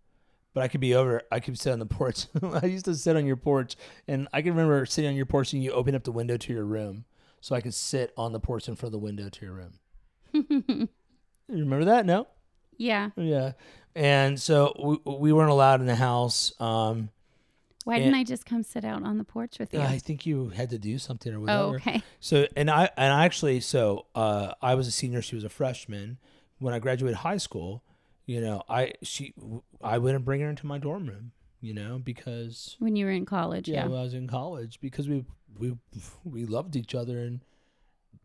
[0.52, 2.26] but I could be over, I could sit on the porch.
[2.42, 3.76] I used to sit on your porch.
[4.08, 6.52] And I can remember sitting on your porch and you open up the window to
[6.52, 7.04] your room.
[7.40, 10.88] So I could sit on the porch in front of the window to your room.
[11.50, 12.06] You remember that?
[12.06, 12.28] No?
[12.76, 13.10] Yeah.
[13.16, 13.52] Yeah.
[13.94, 16.52] And so we, we weren't allowed in the house.
[16.60, 17.10] Um,
[17.84, 19.80] Why And- didn't I just come sit out on the porch with you?
[19.80, 21.62] I think you had to do something or whatever.
[21.62, 22.02] oh, okay.
[22.20, 25.22] So and I and I actually so uh, I was a senior.
[25.22, 26.18] She was a freshman.
[26.58, 27.82] When I graduated high school,
[28.26, 29.32] you know, I she
[29.82, 31.32] I wouldn't bring her into my dorm room.
[31.62, 33.86] You know, because When you were in college, yeah, yeah.
[33.88, 35.24] when I was in college because we
[35.58, 35.76] we
[36.24, 37.40] we loved each other and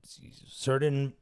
[0.04, 1.14] certain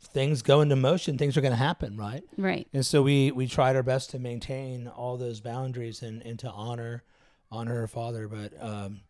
[0.00, 1.18] things go into motion.
[1.18, 2.22] Things are going to happen, right?
[2.36, 2.66] Right.
[2.72, 6.50] And so we we tried our best to maintain all those boundaries and, and to
[6.50, 7.02] honor
[7.50, 8.28] honor her father.
[8.28, 9.00] But um,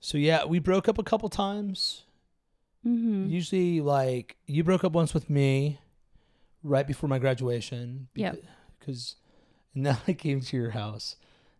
[0.00, 2.04] so yeah, we broke up a couple times.
[2.86, 3.28] Mm-hmm.
[3.28, 5.80] Usually, like you broke up once with me,
[6.62, 8.08] right before my graduation.
[8.14, 8.42] Yep.
[8.78, 9.16] Because
[9.74, 11.16] now I came to your house,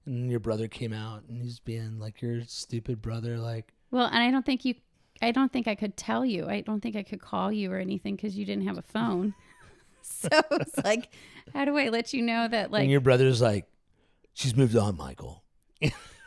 [0.07, 3.73] and your brother came out, and he's being like your stupid brother, like.
[3.91, 4.75] Well, and I don't think you,
[5.23, 6.49] I don't think I could tell you.
[6.49, 9.35] I don't think I could call you or anything because you didn't have a phone.
[10.03, 11.11] so it's like,
[11.55, 13.67] how do I let you know that like and your brother's like,
[14.35, 15.43] she's moved on, Michael.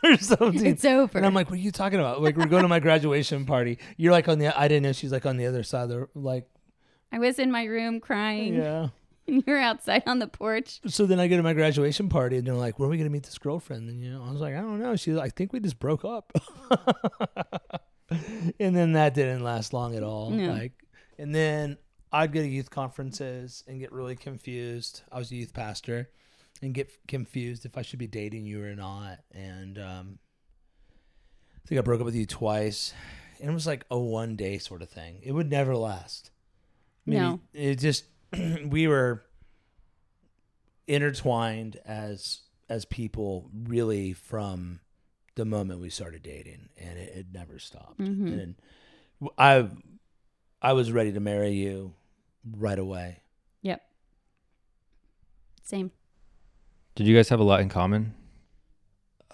[0.03, 0.65] or something.
[0.65, 1.17] it's over?
[1.17, 2.21] And I'm like, what are you talking about?
[2.21, 3.77] Like, we're going to my graduation party.
[3.97, 6.07] You're like on the, I didn't know she's like on the other side of the,
[6.15, 6.47] like,
[7.11, 8.87] I was in my room crying, yeah.
[9.27, 10.79] and you're outside on the porch.
[10.87, 13.09] So then I go to my graduation party and they're like, where are we going
[13.09, 13.89] to meet this girlfriend?
[13.89, 14.95] And, you know, I was like, I don't know.
[14.95, 16.31] She's I think we just broke up.
[18.09, 20.29] and then that didn't last long at all.
[20.29, 20.53] No.
[20.53, 20.73] Like,
[21.19, 21.77] and then
[22.11, 25.01] I'd go to youth conferences and get really confused.
[25.11, 26.09] I was a youth pastor
[26.62, 29.19] and get confused if I should be dating you or not.
[29.34, 30.19] And, um,
[31.63, 32.93] I think I broke up with you twice.
[33.39, 35.19] And it was like a one day sort of thing.
[35.24, 36.32] It would never last.
[37.06, 37.39] Maybe No.
[37.54, 38.06] It just
[38.67, 39.24] we were
[40.88, 44.80] intertwined as as people really from
[45.36, 48.41] the moment we started dating and it, it never stopped Mhm.
[48.41, 48.56] and
[49.38, 49.69] i
[50.62, 51.93] i was ready to marry you
[52.58, 53.21] right away
[53.62, 53.82] Yep.
[55.63, 55.91] Same.
[56.95, 58.13] Did you guys have a lot in common?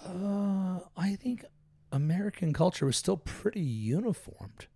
[0.06, 1.43] uh i think
[1.91, 4.67] american culture was still pretty uniformed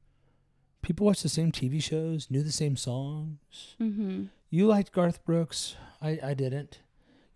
[0.81, 4.23] people watched the same tv shows knew the same songs Mm-hmm.
[4.49, 5.77] You liked Garth Brooks.
[6.01, 6.79] I, I didn't.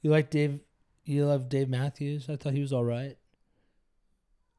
[0.01, 0.59] You liked Dave.
[1.05, 2.27] You loved Dave Matthews.
[2.29, 3.15] I thought he was all right.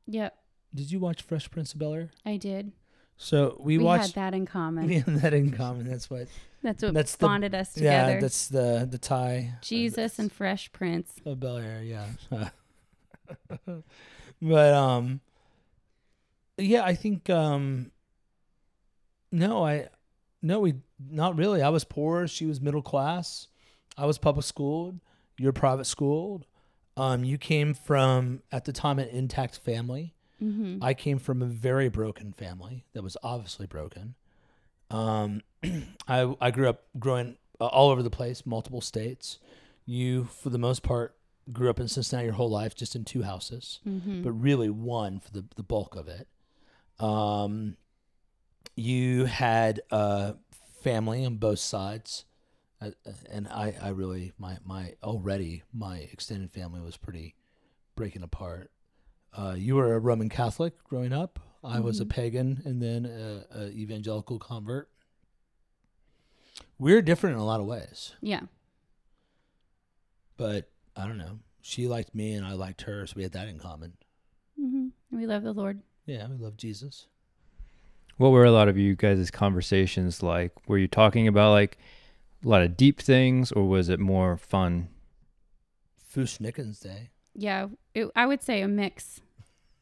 [0.07, 0.35] Yep.
[0.75, 2.11] Did you watch Fresh Prince of Bel Air?
[2.25, 2.73] I did.
[3.17, 4.15] So we, We, watched.
[4.15, 4.87] had that in common.
[4.89, 5.89] We had that in common.
[5.89, 6.29] That's what.
[6.63, 8.13] That's what That's the- bonded us together.
[8.15, 9.55] Yeah, that's the the tie.
[9.63, 11.13] Jesus and Fresh Prince.
[11.25, 11.83] of Bel Air.
[11.83, 12.07] Yeah.
[14.43, 15.21] but um,
[16.59, 17.93] yeah, I think um,
[19.31, 19.89] no, I
[20.43, 20.75] no, we
[21.09, 21.63] not really.
[21.63, 22.27] I was poor.
[22.27, 23.49] She was middle class.
[23.97, 24.99] I was public schooled.
[25.39, 26.47] You're private schooled.
[26.97, 30.15] Um, you came from at the time an intact family.
[30.43, 30.83] Mm-hmm.
[30.83, 34.15] I came from a very broken family that was obviously broken.
[34.91, 35.41] Um,
[36.09, 39.39] I I grew up growing uh, all over the place, multiple states.
[39.87, 41.17] You, for the most part,
[41.53, 44.23] grew up in Cincinnati your whole life, just in two houses, Mm-hmm.
[44.23, 46.29] but really one for the the bulk of it.
[46.99, 47.77] Um,
[48.75, 50.35] you had a
[50.83, 52.25] family on both sides,
[52.81, 57.35] uh, uh, and I I really my my already my extended family was pretty
[57.95, 58.71] breaking apart.
[59.37, 61.39] Uh, you were a Roman Catholic growing up.
[61.63, 62.09] I was a Mhm.
[62.11, 64.89] pagan and then a, a evangelical convert.
[66.79, 68.43] We're different in a lot of ways, yeah.
[70.37, 71.41] but I don't know.
[71.63, 73.95] She liked me and I liked her, so we had that in common.
[74.61, 74.89] Mm-hmm.
[75.17, 75.81] We love the Lord.
[76.07, 77.07] Yeah, we love Jesus.
[78.17, 80.53] What were a lot of you guys' conversations like?
[80.69, 81.79] Were you talking about like
[82.45, 84.89] a lot of deep things, or was it more fun?
[86.15, 87.11] Fushnickens Day.
[87.35, 87.69] Yeah.
[87.95, 89.21] It, I would say a mix.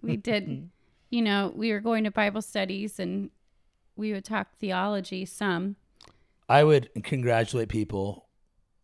[0.05, 0.71] We did,
[1.11, 3.31] you know, we were going to Bible studies and
[3.97, 5.77] we would talk theology some.
[6.49, 8.27] I would congratulate people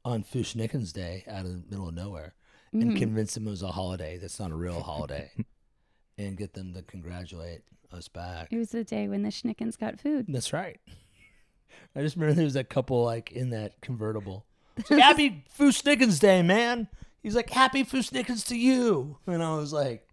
[0.04, 2.35] on Fushnickens Day out of the middle of nowhere
[2.72, 2.96] and Mhm.
[2.98, 5.30] convince them it was a holiday that's not a real holiday
[6.18, 8.52] and get them to congratulate us back.
[8.52, 10.26] It was the day when the Schnickens got food.
[10.28, 10.80] That's right.
[11.96, 14.46] I just remember there was that couple like in that convertible.
[14.76, 16.88] It's like, Happy Fushnickens Day, man.
[17.22, 19.18] He's like, Happy Fushnickens to you.
[19.26, 20.06] And I was like,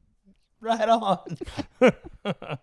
[0.62, 1.38] right on.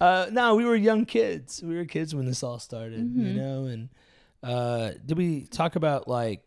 [0.00, 1.62] uh, no, we were young kids.
[1.62, 3.34] We were kids when this all started, you Mhm.
[3.36, 3.64] know?
[3.64, 3.88] And
[4.42, 6.42] uh, did we talk about like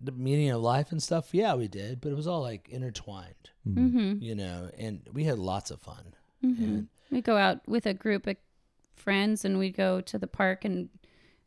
[0.00, 1.34] the meaning of life and stuff?
[1.34, 4.22] Yeah, we did, but it was all like intertwined, Mm-hmm.
[4.22, 6.14] you know, and we had lots of fun.
[6.44, 6.80] Mm-hmm.
[7.10, 8.36] We go out with a group of
[8.94, 10.88] friends and we go to the park and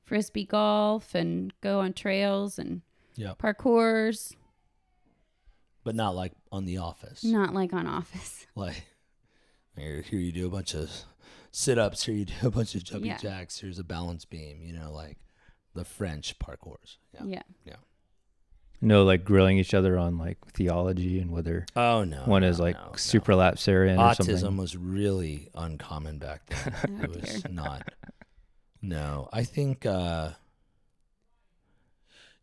[0.04, 2.82] frisbee golf and go on trails and
[3.16, 4.36] yeah, parkours.
[5.84, 7.24] but not like on The Office.
[7.24, 8.46] Not like on Office.
[8.56, 8.84] Like
[9.78, 10.92] here, here you do a bunch of
[11.52, 13.18] sit ups, here you do a bunch of jumping Yeah.
[13.18, 15.18] jacks, here's a balance beam, you know, like
[15.74, 16.98] the French parkours.
[17.26, 17.44] Yeah.
[17.66, 17.76] Yeah.
[18.82, 22.24] No, like grilling each other on like theology and whether Oh no.
[22.26, 22.92] one no, is like no, no.
[22.94, 24.58] supralapsarian or Autism something.
[24.58, 27.00] was really uncommon back then.
[27.00, 27.88] Oh, it was not.
[28.82, 30.32] No, I think uh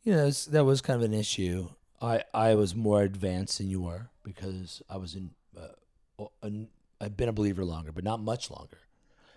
[0.02, 1.68] you know it's- that was kind of an issue.
[2.00, 5.30] I I was more advanced than you were because I was in.
[5.56, 6.68] Uh, an,
[7.00, 8.78] I've been a believer longer, but not much longer.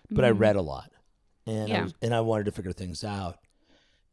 [0.10, 0.40] But I Mhm.
[0.40, 0.92] read a lot,
[1.46, 3.38] and I was, and I wanted to figure things out.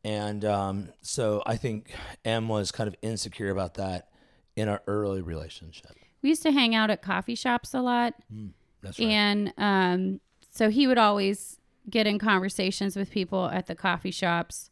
[0.05, 1.93] And um, so I think
[2.25, 4.09] Em was kind of insecure about that
[4.55, 5.97] in our early relationship.
[6.23, 8.15] We used to hang out at coffee shops a lot.
[8.33, 9.09] Mm, that's right.
[9.09, 10.21] And um,
[10.53, 11.59] so he would always
[11.91, 14.71] get in conversations with people at the coffee shops,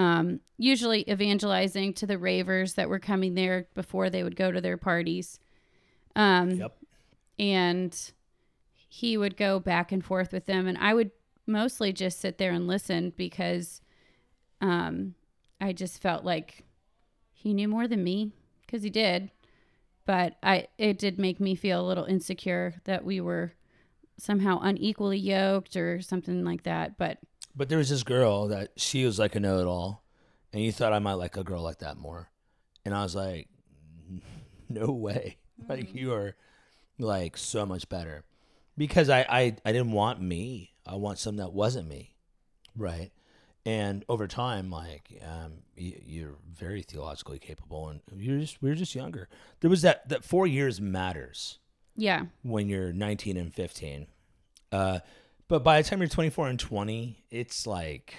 [0.00, 4.60] um, usually evangelizing to the ravers that were coming there before they would go to
[4.60, 5.38] their parties.
[6.16, 6.74] Um, yep.
[7.38, 8.12] And
[8.88, 10.66] he would go back and forth with them.
[10.66, 11.10] And I would
[11.46, 13.82] mostly just sit there and listen because
[14.62, 15.16] um,
[15.60, 16.64] I just felt like
[17.34, 18.32] he knew more than me
[18.64, 19.30] because he did.
[20.06, 23.52] But I, it did make me feel a little insecure that we were
[24.16, 26.96] somehow unequally yoked or something like that.
[26.96, 27.18] But
[27.54, 30.04] But there was this girl that she was like a know it all,
[30.52, 32.30] and you thought I might like a girl like that more.
[32.84, 33.48] And I was like,
[34.68, 35.36] no way.
[35.68, 36.36] Like, you are
[36.98, 38.24] like so much better.
[38.78, 40.72] Because I, I, I didn't want me.
[40.86, 42.14] I want something that wasn't me.
[42.74, 43.10] Right.
[43.66, 48.74] And over time, like, um, you, you're very theologically capable, and you're just, we are
[48.74, 49.28] just younger.
[49.60, 51.58] There was that, that four years matters
[51.94, 54.06] yeah, when you're 19 and 15.
[54.72, 55.00] Uh,
[55.50, 58.14] but by the time you're 24 and 20, it's like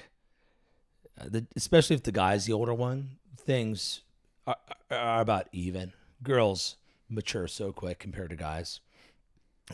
[1.20, 4.02] uh, the, especially if the guy's the older one, things
[4.46, 4.58] are,
[4.92, 5.94] are about even.
[6.22, 6.76] Girls
[7.10, 8.82] mature so quick compared to guys.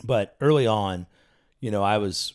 [0.04, 1.06] But early on,
[1.58, 2.34] you know, I was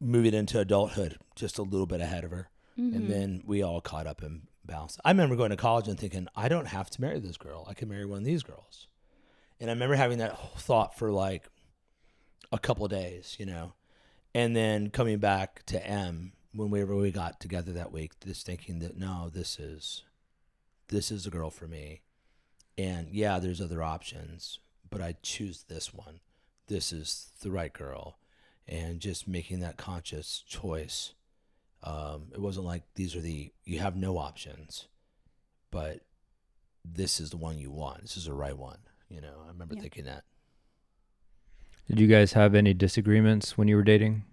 [0.00, 2.48] moving into adulthood just a little bit ahead of her.
[2.76, 3.08] And mm-hmm.
[3.08, 5.00] then we all caught up and bounced.
[5.04, 7.66] I remember going to college and thinking, I don't have to marry this girl.
[7.68, 8.86] I can marry one of these girls.
[9.58, 11.48] And I remember having that thought for like
[12.52, 13.72] a couple of days, you know,
[14.34, 18.96] and then coming back to Em whenever we got together that week, just thinking that
[18.96, 20.02] no, this is
[20.88, 22.02] this is the girl for me.
[22.78, 24.58] And yeah, there's other options,
[24.90, 26.20] but I choose this one.
[26.68, 28.18] This is the right girl.
[28.68, 31.14] And just making that conscious choice.
[31.82, 34.86] Um, it wasn't like these are the you have no options,
[35.70, 36.00] but
[36.84, 38.02] this is the one you want.
[38.02, 38.78] This is the right one.
[39.08, 39.80] You know, I remember Yeah.
[39.82, 40.24] thinking that.
[41.88, 44.24] Did you guys have any disagreements when you were dating?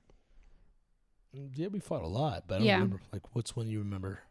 [1.34, 2.74] Yeah, we fought a lot, but I don't Yeah.
[2.76, 3.02] remember.
[3.12, 4.22] Like, what's one you remember?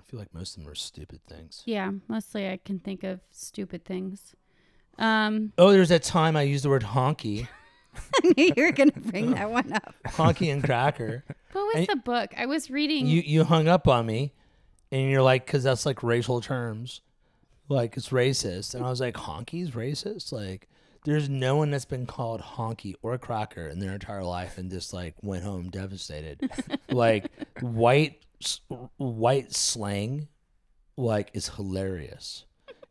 [0.00, 1.62] I feel like most of them are stupid things.
[1.66, 4.34] Yeah, mostly I can think of stupid things.
[4.98, 7.48] Um, Oh, there's that time I used the word honky,
[8.24, 9.94] I knew you were gonna bring that one up.
[10.06, 11.24] honky and cracker.
[11.52, 12.32] What was And- the book?
[12.36, 13.06] I was reading.
[13.06, 14.32] You you hung up on me,
[14.92, 17.00] and you're like, because that's like racial terms,
[17.68, 18.74] like it's racist.
[18.74, 20.30] And I was like, honky's racist.
[20.32, 20.68] Like,
[21.06, 24.92] there's no one that's been called honky or cracker in their entire life and just
[24.92, 26.50] like went home devastated.
[26.90, 27.30] like
[27.60, 28.20] white
[28.98, 30.26] white slang,
[30.96, 32.44] like is hilarious.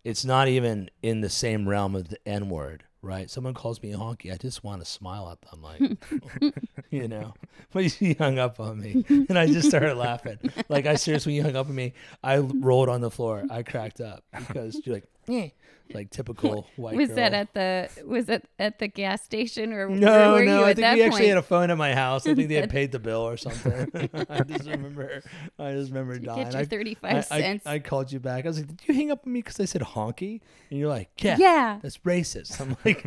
[0.06, 3.30] It's not even in the same realm of the N word, right?
[3.30, 6.54] Someone calls me a honky, I just want to smile at them, like,
[6.92, 7.34] you know.
[7.74, 10.38] But you hung up on me, and I just started laughing.
[10.70, 11.94] Like I seriously, when you hung up on me,
[12.24, 13.44] I rolled on the floor.
[13.50, 15.50] I cracked up because you're like, eh,
[15.94, 16.96] like typical white.
[16.96, 17.16] was girl.
[17.18, 20.60] that at the was it at the gas station or where No, no.
[20.60, 21.30] you I think that we actually point?
[21.30, 22.26] had a phone at my house.
[22.28, 23.90] I think they had paid the bill or something.
[24.30, 25.22] I just remember.
[25.60, 26.44] I just remember You dying.
[26.46, 27.68] get your I- 35 I, cents.
[27.68, 28.46] I, I called you back.
[28.46, 30.90] I was like, "Did you hang up on me because I said honky?" And you're
[30.90, 31.80] like, "Yeah, yeah.
[31.82, 33.04] that's racist." I'm like,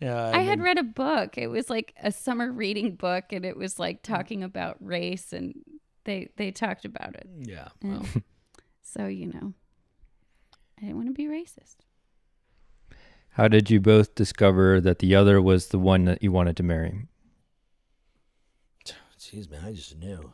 [0.00, 1.38] "Yeah." I had read a book.
[1.38, 5.54] It was like a summer reading book and it was like talking about race and
[6.04, 7.26] they they talked about it.
[7.42, 7.68] Yeah.
[7.82, 8.04] Well,
[8.96, 9.52] so, you know,
[10.78, 11.76] I didn't want to be racist.
[13.30, 16.62] How did you both discover that the other was the one that you wanted to
[16.62, 17.06] marry?
[19.18, 20.30] jeez, man, I just knew.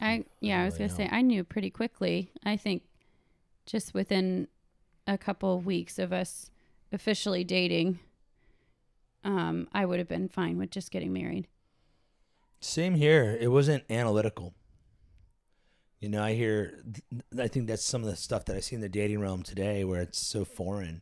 [0.00, 1.08] I yeah, I was gonna say.
[1.10, 2.30] I knew pretty quickly.
[2.44, 2.82] I think
[3.66, 4.48] just within
[5.06, 6.50] a couple of weeks of us
[6.92, 7.98] officially dating,
[9.24, 11.48] um, I would have been fine with just getting married.
[12.60, 13.36] Same here.
[13.40, 14.54] It wasn't analytical.
[16.04, 16.84] You know, I hear,
[17.40, 19.84] I think that's some of the stuff that I see in the dating realm today
[19.84, 21.00] where it's so foreign.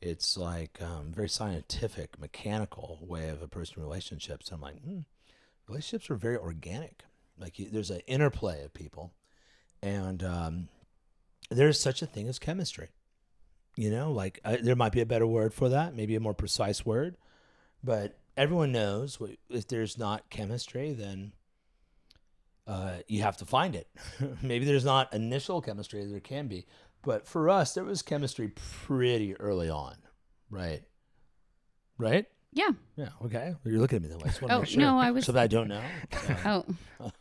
[0.00, 4.48] It's like um, very scientific, mechanical way of approaching relationships.
[4.48, 5.00] And I'm like, hmm,
[5.68, 7.02] relationships are very organic.
[7.38, 9.12] Like you, there's an interplay of people,
[9.82, 10.68] and um,
[11.50, 12.88] there's such a thing as chemistry.
[13.76, 16.32] You know, like I, there might be a better word for that, maybe a more
[16.32, 17.18] precise word,
[17.84, 19.18] but everyone knows
[19.50, 21.32] if there's not chemistry, then
[22.68, 23.88] uh, you have to find it.
[24.42, 26.66] maybe there's not initial chemistry, there can be,
[27.02, 28.52] but for us, there was chemistry
[28.86, 29.96] pretty early on,
[30.50, 30.82] right?
[31.96, 32.26] Right?
[32.52, 32.70] Yeah.
[32.96, 33.08] Yeah.
[33.24, 33.54] Okay.
[33.64, 34.30] Well, you're looking at me that way.
[34.48, 34.80] I Oh, sure.
[34.80, 35.82] no, I was- Something I don't know.
[36.42, 37.12] So-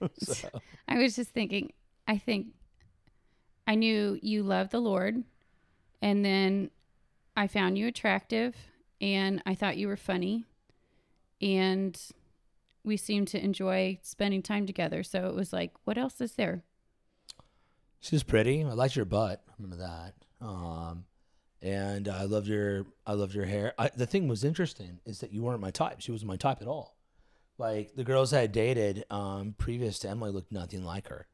[0.00, 0.48] Oh, so-
[0.88, 1.72] I was just thinking.
[2.08, 2.48] I think
[3.66, 5.22] I knew you loved the Lord,
[6.02, 6.70] and then
[7.36, 8.54] I found you attractive,
[9.00, 10.44] and I thought you were funny,
[11.40, 11.98] and
[12.84, 15.02] we seemed to enjoy spending time together.
[15.02, 16.62] So it was like, what else is there?
[18.00, 18.62] She's pretty.
[18.62, 19.42] I liked your butt.
[19.58, 20.14] Remember that.
[20.40, 21.06] Um,
[21.62, 23.72] and I loved your I loved your hair.
[23.78, 26.00] I, the thing was interesting is that you weren't my type.
[26.00, 26.96] She wasn't my type at all.
[27.56, 31.26] Like the girls I had dated um, previous to Emily looked nothing like her.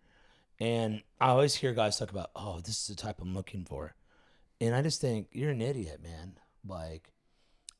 [0.60, 3.94] And I always hear guys talk about, oh, this is the type I'm looking for.
[4.60, 6.38] And I just think you're an idiot, man.
[6.64, 7.10] Like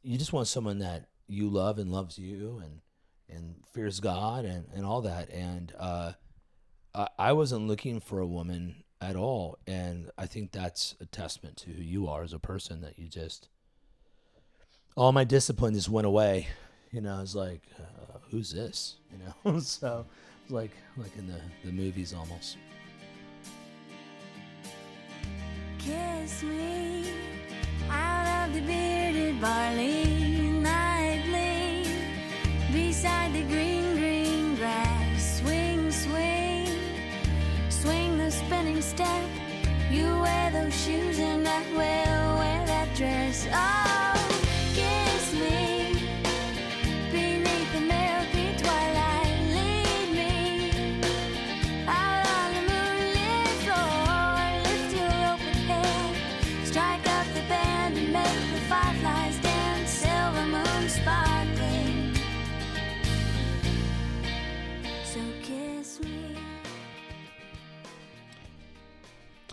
[0.03, 2.81] you just want someone that you love and loves you and
[3.31, 5.31] and fears God and, and all that.
[5.31, 6.13] And uh,
[6.95, 11.57] I, I wasn't looking for a woman at all, and I think that's a testament
[11.59, 12.83] to who you are as a person.
[12.83, 13.49] That you just
[14.97, 16.49] all my discipline just went away.
[16.91, 19.19] You know, I was like, uh, "Who's this?" You
[19.53, 20.07] know, so
[20.49, 22.57] like like in the the movies almost.
[25.79, 27.11] Kiss me
[27.89, 30.40] out of the bearded barley
[33.01, 35.41] beside the green, green grass.
[35.41, 36.69] Swing, swing,
[37.71, 39.25] swing the spinning step.
[39.91, 43.49] You wear those shoes and I will wear that dress.
[43.51, 44.00] Oh,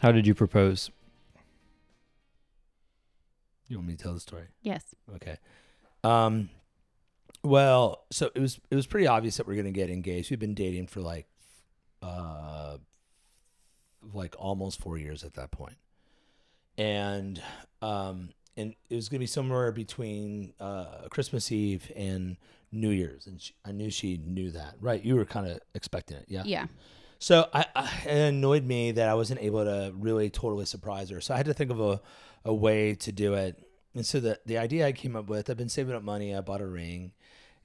[0.02, 0.92] How did you propose?
[3.68, 4.46] You want me to tell the story?
[4.62, 4.84] Yes.
[5.16, 5.38] Okay.
[6.04, 6.50] Um,
[7.44, 10.30] well, so it was it was pretty obvious that we are gonna get engaged.
[10.30, 11.28] We've been dating for like,
[12.02, 12.78] uh,
[14.14, 15.78] like almost four years at that point,
[16.78, 17.42] and
[17.82, 22.38] um, and it was gonna be somewhere between uh Christmas Eve and
[22.72, 24.76] New Year's, and she, I knew she knew that.
[24.80, 25.04] Right?
[25.04, 26.44] You were kind of expecting it, yeah.
[26.46, 26.68] Yeah.
[27.20, 31.22] So I, I it annoyed me that I wasn't able to really totally surprise her.
[31.22, 32.02] So I had to think of a,
[32.46, 33.64] a way to do it.
[33.96, 36.36] And so the the idea I came up with, I've been saving up money.
[36.36, 37.14] I bought a ring,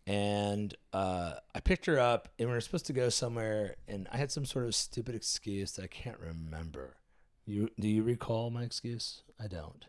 [0.07, 3.77] and uh, I picked her up, and we were supposed to go somewhere.
[3.87, 6.97] And I had some sort of stupid excuse that I can't remember.
[7.45, 9.23] You do you recall my excuse?
[9.39, 9.85] I don't.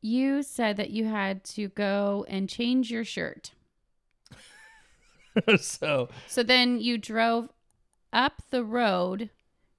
[0.00, 3.50] You said that you had to go and change your shirt.
[5.58, 7.48] so So then you drove
[8.12, 9.30] up the road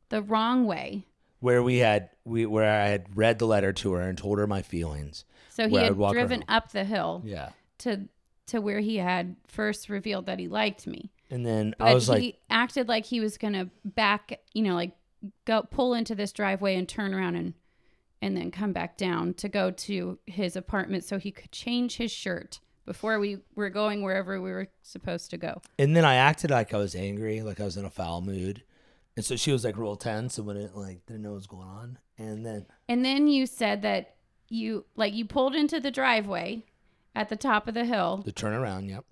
[0.10, 1.06] the wrong way.
[1.40, 4.48] where we had we where I had read the letter to her and told her
[4.48, 5.24] my feelings.
[5.50, 7.50] So he had driven up the hill Yeah.
[7.80, 8.08] to
[8.48, 11.12] to where he had first revealed that he liked me.
[11.30, 14.74] And then But I was he like, acted like he was gonna back, you know,
[14.76, 14.92] like
[15.46, 17.54] go pull into this driveway and turn around and
[18.22, 22.12] and then come back down to go to his apartment so he could change his
[22.12, 22.60] shirt
[22.90, 25.62] before we were going wherever we were supposed to go.
[25.78, 28.64] And then I acted like I was angry, like I was in a foul mood.
[29.16, 31.68] And so she was like real tense and wouldn't like didn't know what was going
[31.68, 32.00] on.
[32.18, 34.16] And then And then you said that
[34.48, 36.66] you like you pulled into the driveway
[37.14, 39.06] at the top of the hill, the turnaround, yep.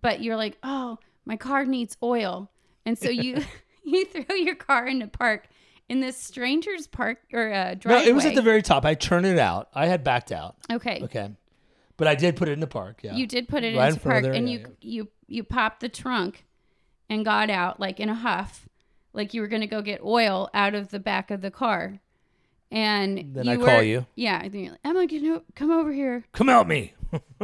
[0.00, 2.50] but you're like, "Oh, my car needs oil."
[2.84, 3.44] And so you
[3.84, 5.46] you throw your car into park
[5.88, 8.84] in this stranger's park or uh, No, it was at the very top.
[8.84, 9.68] I turned it out.
[9.72, 10.56] I had backed out.
[10.72, 11.00] Okay.
[11.04, 11.30] Okay.
[11.96, 13.14] But I did put it in the park, yeah.
[13.14, 14.74] You did put it Right in of park there, and yeah, you yeah.
[14.80, 16.44] you you popped the trunk
[17.08, 18.68] and got out like in a huff,
[19.12, 22.00] like you were going to go get oil out of the back of the car.
[22.70, 24.06] And Then you I were, call you.
[24.16, 26.24] Yeah, and you're like, Emma, you know, come over here.
[26.32, 26.94] Come help me.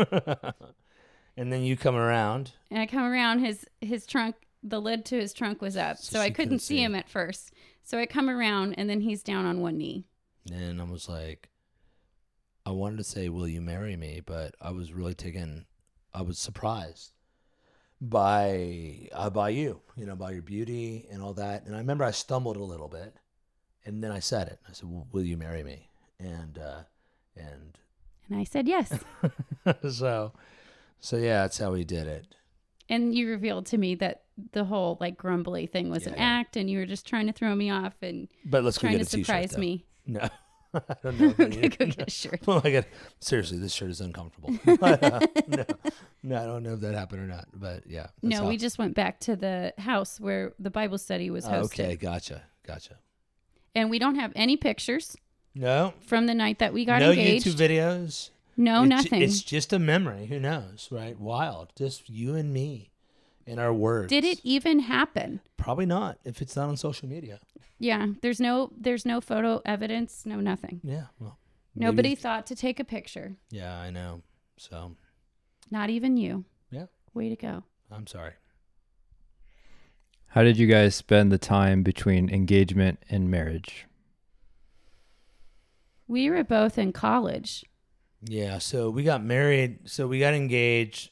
[1.36, 2.52] and then you come around.
[2.70, 6.18] And I come around, his his trunk, the lid to his trunk was up, So
[6.18, 6.82] so, I couldn't see.
[6.82, 7.52] him at first.
[7.84, 10.06] So I come around, and then he's down on one knee.
[10.52, 11.49] And I was like,
[12.70, 15.66] I wanted to say, "Will you marry me?" But I was really taken.
[16.14, 17.12] I was surprised
[18.00, 21.64] by uh, by you, you know, by your beauty and all that.
[21.66, 23.14] And I remember I stumbled a little bit,
[23.84, 24.58] and then I said it.
[24.68, 26.82] I said, "Will- "Will you marry me?" And uh,
[27.36, 27.78] and
[28.28, 28.92] And I said yes.
[29.90, 30.32] so
[31.00, 32.34] so yeah, that's how we did it.
[32.88, 36.40] and you revealed to me that the whole like grumbly thing was an Yeah, yeah.
[36.40, 39.04] act, and you were just trying to throw me off and But let's trying to
[39.04, 39.60] surprise though.
[39.60, 39.86] me.
[40.06, 40.28] No,
[40.74, 41.28] I don't know.
[41.28, 42.40] if I Okay, need- go get a shirt.
[42.46, 42.86] Oh my god!
[43.20, 44.50] Seriously, this shirt is uncomfortable.
[44.80, 45.64] Uh, no,
[46.22, 48.08] no, I don't know if that happened or not, but yeah.
[48.22, 51.50] No, how- we just went back to the house where the Bible study was Oh,
[51.50, 51.64] hosted.
[51.84, 52.96] okay, gotcha, gotcha.
[53.74, 55.16] And we don't have any pictures
[55.54, 57.46] No, from the night that we got no engaged.
[57.46, 58.30] YouTube videos.
[58.56, 59.22] no, It's ju- nothing.
[59.22, 60.26] It's just a memory.
[60.26, 61.18] Who knows, right?
[61.18, 61.72] Wild.
[61.76, 62.90] Just you and me,
[63.46, 64.08] and our words.
[64.08, 65.40] Did it even happen?
[65.56, 66.18] Probably not.
[66.24, 67.38] If it's not on social media.
[67.78, 70.80] Yeah, there's no there's no photo evidence, no nothing.
[70.84, 71.04] Yeah.
[71.18, 71.38] Well.
[71.74, 73.36] maybe- Nobody thought to take a picture.
[73.50, 74.22] Yeah, I know.
[74.58, 74.96] So
[75.70, 76.44] Not even you.
[76.70, 76.86] Yeah.
[77.14, 77.64] Way to go.
[77.90, 78.32] I'm sorry.
[80.28, 83.86] How did you guys spend the time between engagement and marriage?
[86.06, 87.64] We were both in college.
[88.22, 88.58] Yeah.
[88.58, 89.88] So we got married.
[89.88, 91.10] So we got engaged.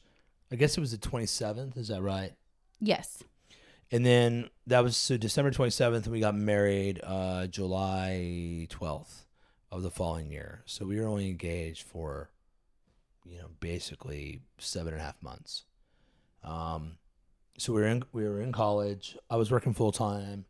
[0.50, 1.76] I guess it was the 27th.
[1.76, 2.32] Is that right?
[2.80, 3.22] Yes.
[3.90, 9.24] And then that was so December 27th, and we got married uh, July 12th
[9.70, 10.62] of the following year.
[10.66, 12.30] So we were only engaged for,
[13.24, 15.64] you know, basically seven and a half months.
[16.44, 16.98] Um,
[17.58, 19.16] so we were in we were in college.
[19.28, 20.44] I was working full time.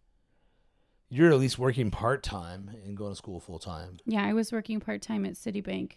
[1.09, 3.97] You're at least working part time and going to school full time.
[4.05, 5.93] Yeah, I was working part time at Citibank.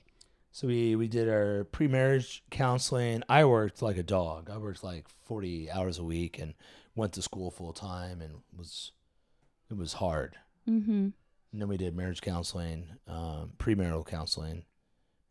[0.52, 3.24] So we we did our pre marriage counseling.
[3.30, 4.50] I worked like a dog.
[4.50, 6.54] I worked like forty hours a week and
[6.96, 8.92] went to school full time and was
[9.70, 10.38] it was hard.
[10.70, 11.10] Mm-hmm.
[11.52, 14.64] And then we did marriage counseling, um, premarital counseling.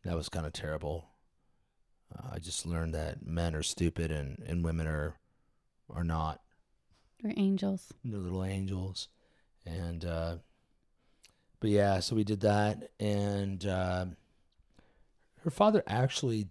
[0.04, 1.10] That was kind of terrible.
[2.14, 5.16] Uh, I just learned that men are stupid and, and women are
[5.90, 6.40] are not.
[7.22, 7.92] They're angels.
[8.04, 9.08] They're little angels,
[9.66, 10.36] and uh,
[11.60, 14.06] but yeah, so we did that, and uh,
[15.42, 16.48] her father actually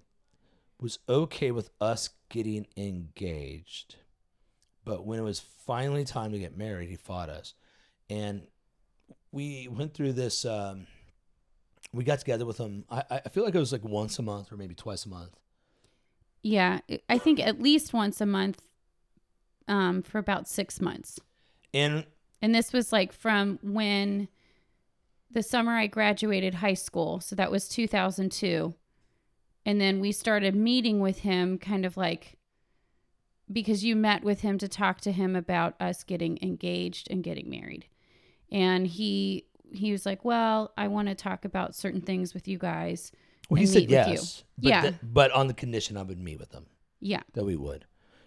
[0.81, 3.95] was okay with us getting engaged,
[4.85, 7.53] but when it was finally time to get married, he fought us,
[8.09, 8.47] and
[9.31, 10.45] we went through this.
[10.45, 10.87] Um,
[11.93, 12.85] we got together with him.
[12.89, 15.35] I, I feel like it was like once a month or maybe twice a month.
[16.43, 18.61] Yeah, I- I think at least once a month
[19.67, 21.19] um, for about six months.
[21.73, 22.05] And
[22.41, 24.27] And this was like from when
[25.31, 27.19] the summer I graduated high school.
[27.19, 28.73] So that was 2002.
[29.65, 32.37] And then we started meeting with him kind of like
[33.51, 37.49] because you met with him to talk to him about us getting engaged and getting
[37.49, 37.85] married.
[38.51, 42.57] And he he was like, "Well, I want to talk about certain things with you
[42.57, 43.11] guys."
[43.49, 44.43] Well, he said yes.
[44.57, 44.81] But Yeah.
[44.81, 46.65] th- but on the condition I would meet with them.
[47.01, 47.21] Yeah.
[47.33, 47.85] that we would.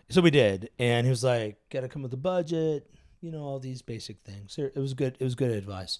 [0.08, 2.88] So we did, and he was like, "Got to come with a budget,"
[3.20, 4.56] you know, all these basic things.
[4.58, 5.16] It was good.
[5.18, 5.98] It was good advice,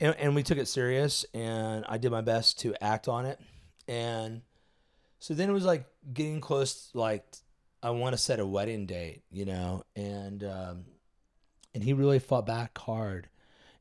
[0.00, 3.40] and, and we took it serious, and I did my best to act on it,
[3.86, 4.42] and
[5.18, 6.90] so then it was like getting close.
[6.94, 7.24] Like
[7.82, 10.84] I want to set a wedding date, you know, and um,
[11.74, 13.28] and he really fought back hard,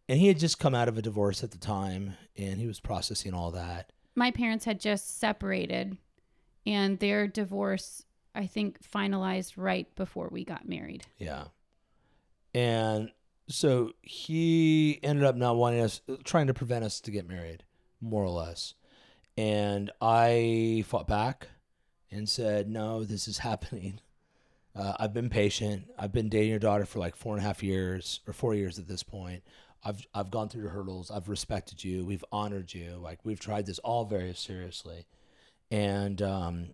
[0.07, 2.79] and he had just come out of a divorce at the time, and he was
[2.79, 3.91] processing all that.
[4.15, 5.97] My parents had just separated
[6.67, 8.03] and their divorce
[8.35, 11.03] I think finalized right before we got married.
[11.17, 11.45] Yeah.
[12.53, 13.09] And
[13.49, 17.63] so he ended up not wanting us, trying to prevent us to get married,
[18.01, 18.73] more or less.
[19.37, 21.47] And I fought back
[22.11, 24.01] and said, no, this is happening.
[24.75, 25.89] Uh, I've been patient.
[25.97, 28.77] I've been dating your daughter for like four and a half years or four years
[28.77, 29.43] at this point.
[29.83, 31.09] I've, I've gone through the hurdles.
[31.09, 32.05] I've respected you.
[32.05, 32.99] We've honored you.
[33.01, 35.05] Like we've tried this all very seriously.
[35.71, 36.67] And, um,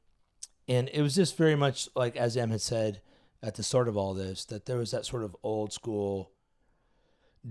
[0.68, 3.02] and it was just very much like, as Em had said,
[3.42, 6.32] at the start of all this that there was that sort of old school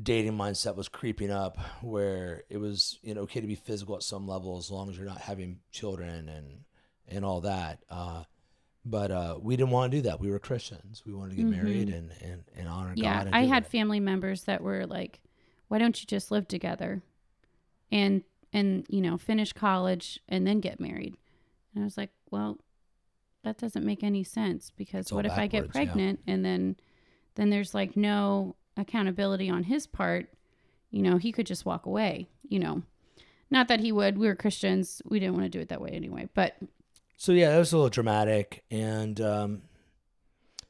[0.01, 4.03] dating mindset was creeping up where it was you know okay to be physical at
[4.03, 6.65] some level as long as you're not having children and
[7.09, 8.23] and all that uh
[8.87, 11.47] but uh we didn't want to do that we were christians we wanted to get
[11.47, 13.69] married and and, and honor Yeah, god and I had it.
[13.69, 15.21] family members that were like,
[15.69, 17.03] "Why don't you just live together,
[17.91, 18.23] and
[18.53, 21.17] and you know finish college and then get married?"
[21.75, 22.59] And I was like, "Well,
[23.45, 25.85] that doesn't make any sense because It's what if I get backwards, yeah.
[25.85, 26.77] pregnant and then
[27.35, 30.29] then there's like no accountability on his part?
[30.91, 32.29] You know, he could just walk away.
[32.49, 32.83] You know,
[33.51, 34.19] not that he would.
[34.19, 35.01] We were Christians.
[35.05, 36.29] We didn't want to do it that way anyway.
[36.35, 36.57] But
[37.17, 39.63] So yeah, that was a little dramatic, and um,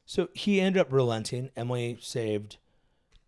[0.05, 1.49] so he ended up relenting.
[1.55, 2.57] Emily saved,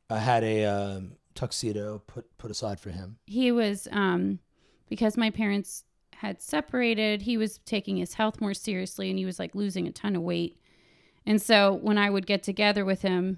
[0.09, 3.17] uh, had a um, tuxedo put put aside for him.
[3.25, 4.39] he was um
[4.87, 9.37] because my parents had separated he was taking his health more seriously and he was
[9.37, 10.57] like losing a ton of weight
[11.25, 13.37] and so when i would get together with him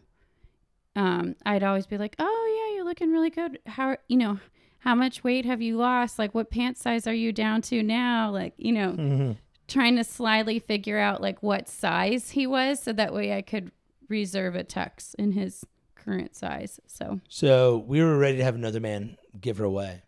[0.97, 4.37] um i'd always be like oh yeah you're looking really good how you know
[4.79, 8.29] how much weight have you lost like what pant size are you down to now
[8.31, 9.35] like you know
[9.67, 13.71] trying to slyly figure out like what size he was so that way i could
[14.09, 18.79] reserve a tux in his current size so So we were ready to have another
[18.79, 20.03] man give her away.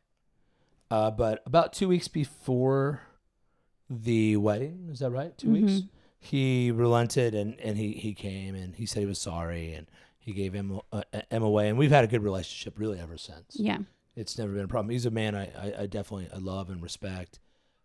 [0.90, 3.02] Uh, but about two weeks before
[3.90, 5.38] the wedding, is that right?
[5.38, 5.82] 2 weeks.
[6.20, 9.88] He relented and, and he, he came and he said he was sorry and
[10.30, 11.02] he gave him uh,
[11.32, 11.70] away.
[11.70, 13.56] And we've had a good relationship really ever since.
[13.56, 13.80] yeah
[14.16, 14.92] It's never been a problem.
[14.92, 17.40] He's a man I, I, I definitely I love and respect.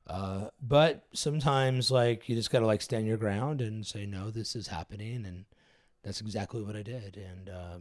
[0.07, 4.55] Uh, but sometimes like you just gotta like stand your ground and say no, this
[4.55, 5.47] is happening, and
[6.03, 7.17] that's exactly what I did.
[7.17, 7.79] And uh,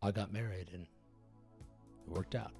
[0.00, 0.86] I got married, and
[2.06, 2.52] it worked out.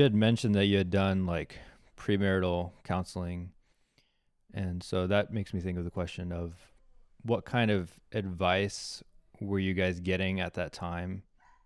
[0.00, 1.58] You had mentioned that you had done like
[1.94, 3.50] premarital counseling.
[4.54, 6.54] And so that makes me think of the question of
[7.20, 9.02] what kind of advice
[9.40, 11.24] were you guys getting at that time?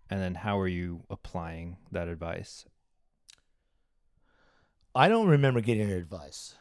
[0.09, 2.65] And then how are you applying that advice?
[4.93, 6.55] I don't remember getting advice.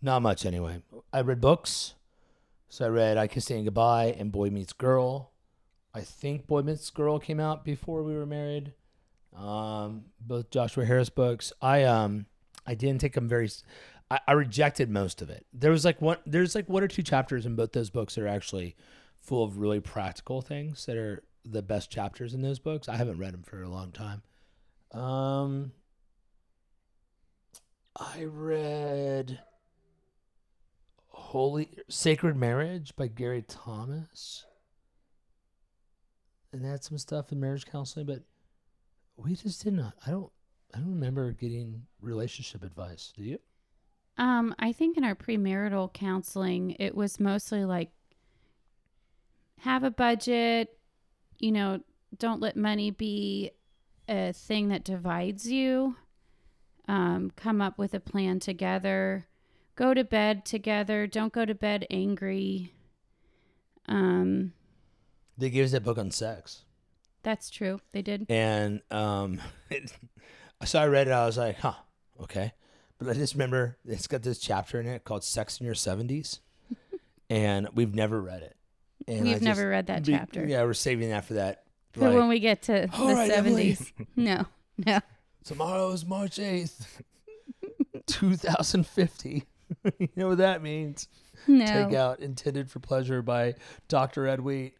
[0.00, 0.82] Not much, anyway.
[1.12, 1.96] I read books.
[2.68, 5.32] So I read I Kissed Annie Goodbye and Boy Meets Girl.
[5.92, 8.74] I think Boy Meets Girl came out before we were married.
[9.36, 11.52] Um, both Joshua Harris books.
[11.60, 12.26] I um
[12.66, 13.50] I didn't take them very.
[14.08, 15.46] I rejected most of it.
[15.52, 16.18] There was like one.
[16.26, 18.76] There's like one or two chapters in both those books that are actually
[19.20, 22.88] full of really practical things that are the best chapters in those books.
[22.88, 24.22] I haven't read them for a long time.
[24.92, 25.72] Um,
[27.96, 29.40] I read
[31.08, 34.46] Holy Sacred Marriage by Gary Thomas.
[36.52, 38.22] And they had some stuff in marriage counseling, but
[39.16, 39.94] we just did not.
[40.06, 40.30] I don't.
[40.74, 43.12] I don't remember getting relationship advice.
[43.16, 43.38] Do you?
[44.18, 47.90] Um, I think in our premarital counseling, it was mostly like
[49.60, 50.76] have a budget,
[51.38, 51.80] you know,
[52.18, 53.52] don't let money be
[54.08, 55.96] a thing that divides you.
[56.88, 59.26] Um, come up with a plan together.
[59.76, 61.06] Go to bed together.
[61.06, 62.72] Don't go to bed angry.
[63.88, 64.52] Um,
[65.36, 66.64] They gave us that book on sex.
[67.26, 67.80] That's true.
[67.92, 68.24] They did.
[68.28, 69.40] And um,
[70.64, 71.10] so I read it.
[71.10, 71.74] I was like, huh,
[72.22, 72.52] okay.
[72.98, 76.38] But I just remember it's got this chapter in it called "Sex in Your 70s.
[77.28, 78.56] and we've never read it.
[79.08, 80.46] And I We've just- never read that be- chapter.
[80.46, 81.64] Yeah, we're saving that for that.
[81.92, 83.72] For like, when we get to the right, Emily.
[83.74, 83.92] 70s.
[84.16, 84.46] No,
[84.86, 85.00] no.
[85.44, 86.86] tomorrow is March 8th,
[88.06, 89.44] 2050.
[89.98, 91.08] you know what that means?
[91.46, 91.66] No.
[91.66, 93.54] Take out Intended for Pleasure by
[93.88, 94.26] Dr.
[94.26, 94.74] Ed Wheat.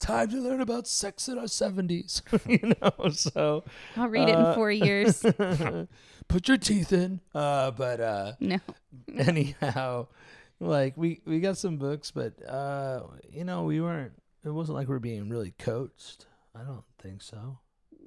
[0.00, 2.22] Time to learn about sex in our 70s.
[2.46, 3.64] you know, so
[3.96, 5.22] I'll read it in Uh, four years.
[6.28, 7.20] put your teeth in.
[7.34, 8.58] Uh, but uh, No.
[9.16, 10.06] anyhow,
[10.60, 14.12] like we we got some books, but uh, you know, we weren't.
[14.44, 16.26] It wasn't like we were being really coached.
[16.54, 17.58] I don't think so.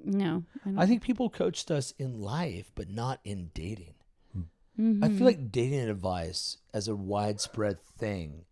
[0.04, 0.44] No.
[0.64, 3.94] don't- I think people coached us in life, but not in dating.
[4.34, 5.18] I Mhm.
[5.18, 8.46] feel like dating advice as a widespread thing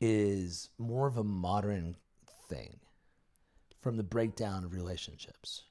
[0.00, 1.96] is more of a modern
[2.48, 2.80] thing
[3.80, 5.64] from the breakdown of relationships.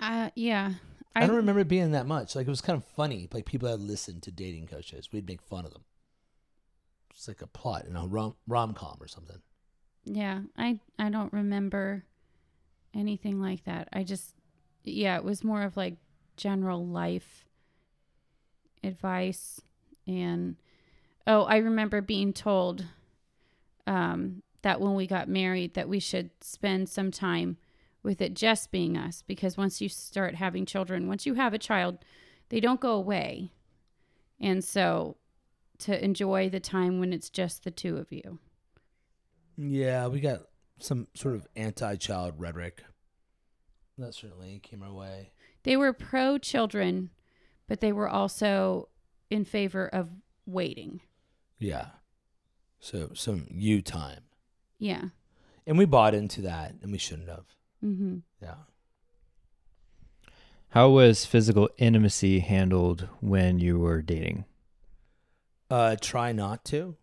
[0.00, 0.74] Uh, yeah.
[1.14, 2.36] I, don't remember it being that much.
[2.36, 3.28] Like it was kind of funny.
[3.32, 5.84] Like people that listened to dating coaches, we'd make fun of them.
[7.10, 9.40] It's like a plot in a rom rom com or something.
[10.04, 12.04] Yeah, I I don't remember
[12.94, 13.88] anything like that.
[13.92, 14.34] I just
[14.84, 15.96] yeah, it was more of like
[16.36, 17.44] general life
[18.84, 19.60] advice
[20.06, 20.54] and
[21.26, 22.84] oh, I remember being told
[23.88, 27.56] um that when we got married that we should spend some time
[28.02, 31.58] with it just being us because once you start having children, once you have a
[31.58, 31.98] child,
[32.48, 33.52] they don't go away.
[34.40, 35.16] And so
[35.78, 38.38] to enjoy the time when it's just the two of you.
[39.56, 40.40] Yeah, we got
[40.78, 42.82] some sort of anti-child rhetoric.
[43.96, 45.32] That certainly came our way.
[45.64, 47.10] They were pro children,
[47.66, 48.88] but they were also
[49.28, 50.08] in favor of
[50.46, 51.00] waiting.
[51.58, 51.86] Yeah.
[52.80, 54.20] So some you time.
[54.78, 55.04] Yeah.
[55.66, 57.44] And we bought into that and we shouldn't have.
[57.84, 58.18] Mm-hmm.
[58.42, 58.54] Yeah.
[60.70, 64.44] How was physical intimacy handled when you were dating?
[65.70, 66.96] Uh try not to.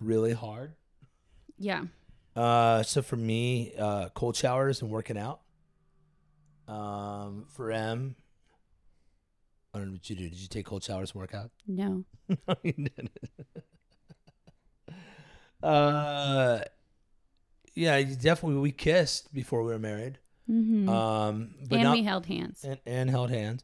[0.00, 0.74] Really hard.
[1.58, 1.84] Yeah.
[2.36, 5.40] Uh so for me, uh cold showers and working out.
[6.68, 8.16] Um for Em
[9.74, 10.28] I don't know what you do.
[10.28, 11.50] Did you take cold showers and work out?
[11.66, 12.04] No.
[12.28, 13.10] no, you didn't.
[15.62, 16.60] uh
[17.74, 20.18] yeah, definitely we kissed before we were married.
[20.50, 20.88] Mm-hmm.
[20.88, 22.64] Um but and not we held hands.
[22.64, 23.62] and, and held hands.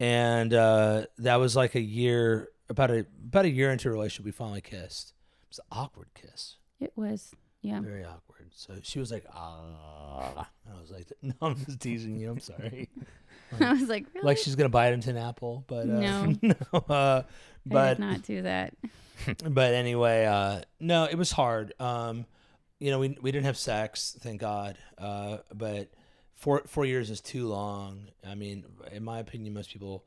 [0.00, 4.24] And uh, that was like a year, about a about a year into a relationship,
[4.26, 5.12] we finally kissed.
[5.42, 7.32] It was an awkward kiss, It was.
[7.62, 7.80] Yeah.
[7.80, 8.50] very awkward.
[8.52, 12.30] So she was like, "Ah," and I was like, "No, I'm just teasing you.
[12.30, 12.88] I'm sorry."
[13.60, 14.24] I was like, really?
[14.26, 16.34] Like she's gonna bite into an apple, but uh, No.
[16.42, 16.54] no.
[16.88, 17.24] Uh, I
[17.66, 18.74] but did not do that.
[19.42, 21.72] but anyway, uh, no, it was hard.
[21.80, 22.24] Um,
[22.78, 24.76] you know, we we didn't have sex, thank God.
[24.96, 25.90] Uh, but
[26.34, 28.08] four four years is too long.
[28.26, 30.04] I mean, in my opinion, most people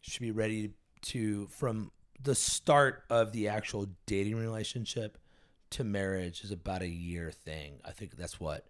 [0.00, 1.90] should be ready to from
[2.22, 5.18] the start of the actual dating relationship
[5.70, 7.74] to marriage is about a year thing.
[7.84, 8.64] I think that's what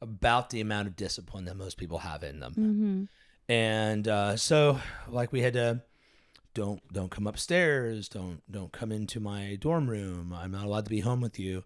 [0.00, 3.04] about the amount of discipline that most people have in them Mm-hmm.
[3.48, 4.78] and uh, so
[5.08, 5.80] like we had to
[6.52, 10.90] don't don't come upstairs don't don't come into my dorm room i'm not allowed to
[10.90, 11.64] be home with you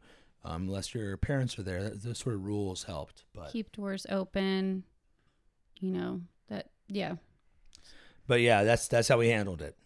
[0.48, 4.84] um, unless your parents are there those sort of rules helped but Keep doors open.
[5.80, 7.16] You know, that, yeah.
[8.26, 9.76] but yeah that's that's how we handled it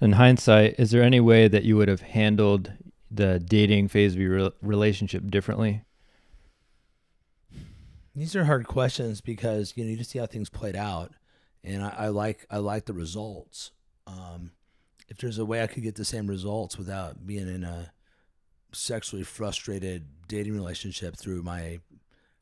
[0.00, 2.72] In hindsight, is there any way that you would have handled
[3.10, 5.82] the dating phase of your re- relationship differently?
[8.14, 11.12] these are hard questions because you know you just see how things played out
[11.62, 13.70] and i, I like i like the results
[14.08, 14.50] um,
[15.08, 17.92] if there's a way i could get the same results without being in a
[18.72, 21.80] sexually frustrated dating relationship through my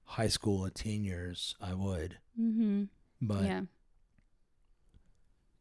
[0.05, 2.85] high school and teen years i would Mm-hmm.
[3.23, 3.61] but yeah.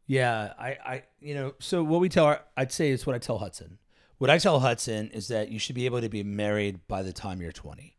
[0.08, 3.20] Yeah, I, I, you know, so what we tell our, I'd say it's what I
[3.20, 3.80] tell Hudson.
[4.18, 7.12] What I tell Hudson is that you should be able to be married by the
[7.12, 7.98] time you're 20.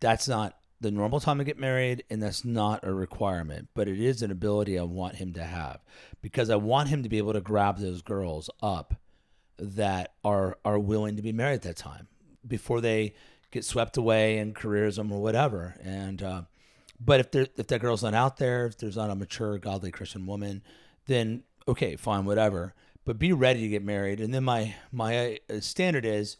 [0.00, 4.00] That's not the normal time to get married, and that's not a requirement, but it
[4.00, 5.80] is an ability I want him to have
[6.22, 8.94] because I want him to be able to grab those girls up
[9.58, 12.08] that are are willing to be married at that time
[12.46, 13.14] before they
[13.50, 15.76] get swept away in careerism or whatever.
[15.82, 16.42] And uh,
[16.98, 19.90] but if there if that girl's not out there, if there's not a mature, godly
[19.90, 20.62] Christian woman,
[21.06, 22.74] then okay, fine, whatever.
[23.04, 24.20] But be ready to get married.
[24.20, 26.36] And then my my uh, standard is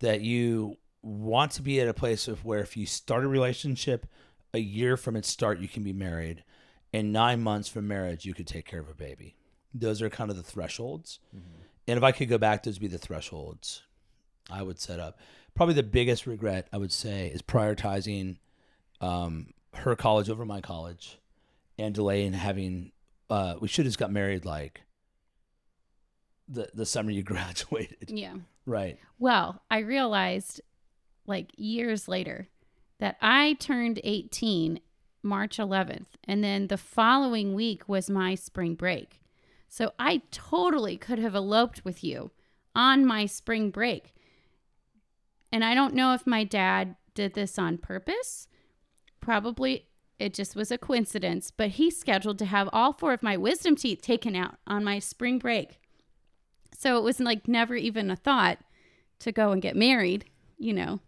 [0.00, 4.06] that you want to be at a place of where if you start a relationship
[4.52, 6.42] a year from its start, you can be married,
[6.92, 9.36] and nine months from marriage, you could take care of a baby.
[9.72, 11.20] Those are kind of the thresholds.
[11.90, 13.82] And if I could go back, those would be the thresholds
[14.48, 15.18] I would set up.
[15.54, 18.36] Probably the biggest regret I would say is prioritizing
[19.00, 21.18] um, her college over my college
[21.78, 22.92] and delaying having.
[23.28, 24.82] Uh, we should have just got married like
[26.48, 28.10] the the summer you graduated.
[28.10, 28.34] Yeah.
[28.66, 28.98] Right.
[29.18, 30.60] Well, I realized
[31.26, 32.48] like years later
[32.98, 34.80] that I turned 18
[35.22, 39.19] March 11th, and then the following week was my spring break.
[39.72, 42.32] So I totally could have eloped with you
[42.74, 44.12] on my spring break.
[45.52, 48.48] And I don't know if my dad did this on purpose.
[49.20, 49.86] Probably
[50.18, 53.76] it just was a coincidence, but he scheduled to have all four of my wisdom
[53.76, 55.80] teeth taken out on my spring break.
[56.76, 58.58] So it was like never even a thought
[59.20, 60.24] to go and get married,
[60.58, 60.98] you know.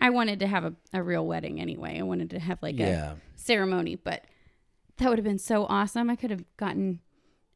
[0.00, 1.98] I wanted to have a, a real wedding anyway.
[1.98, 3.12] I wanted to have like Yeah.
[3.14, 4.24] a ceremony, but
[4.98, 6.08] that would have been so awesome.
[6.10, 7.00] I could have gotten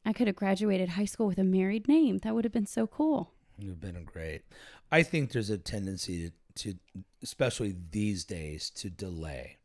[0.07, 2.19] I could have graduated high school with a married name.
[2.19, 3.33] That would have been so cool.
[3.59, 4.43] You've been great.
[4.89, 9.57] I think there's a tendency to, to, especially these days, to delay,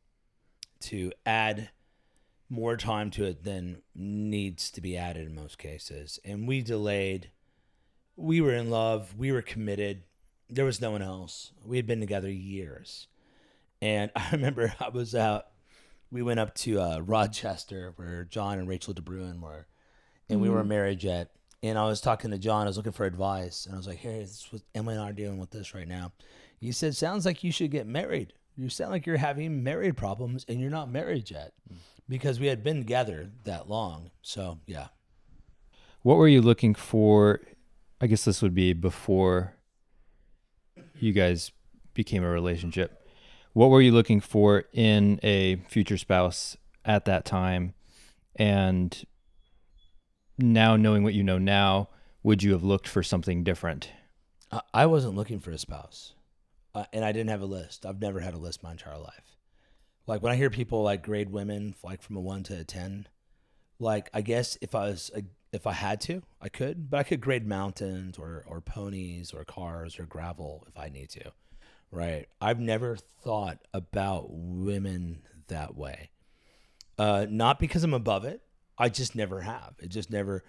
[0.80, 1.70] to add
[2.48, 6.18] more time to it than needs to be added in most cases.
[6.24, 7.30] And we delayed.
[8.16, 9.14] We were in love.
[9.16, 10.02] We were committed.
[10.50, 11.52] There was no one else.
[11.64, 13.06] We had been together years.
[13.80, 15.46] And I remember I was out.
[16.10, 19.68] We went up to uh, Rochester where John and Rachel DeBruin were,
[20.32, 20.70] and we weren't mm.
[20.70, 21.30] married yet.
[21.62, 22.64] And I was talking to John.
[22.64, 25.04] I was looking for advice, and I was like, "Hey, this is what Emily and
[25.04, 26.12] I are dealing with this right now."
[26.58, 28.32] He said, "Sounds like you should get married.
[28.56, 31.76] You sound like you're having married problems, and you're not married yet, mm.
[32.08, 34.88] because we had been together that long." So yeah,
[36.02, 37.40] What were you looking for?
[38.00, 39.54] I guess this would be before
[40.98, 41.52] you guys
[41.94, 43.06] became a relationship.
[43.52, 47.74] What were you looking for in a future spouse at that time?
[48.34, 49.04] And
[50.42, 51.88] now knowing what you know now,
[52.22, 53.90] would you have looked for something different?
[54.74, 56.12] I, wasn't looking for a spouse,
[56.74, 57.86] uh, and I didn't have a list.
[57.86, 59.38] I've never had a list my entire life.
[60.06, 63.06] Like when I hear people like grade women like from a one to a ten,
[63.78, 65.22] like I guess if I was a,
[65.52, 69.44] if I had to, I could, but I could grade mountains or or ponies or
[69.44, 71.32] cars or gravel if I need to.
[71.90, 72.26] Right?
[72.40, 76.10] I've never thought about women that way.
[76.98, 78.42] Uh, not because I'm above it.
[78.78, 79.74] I just never have.
[79.78, 80.44] It just never.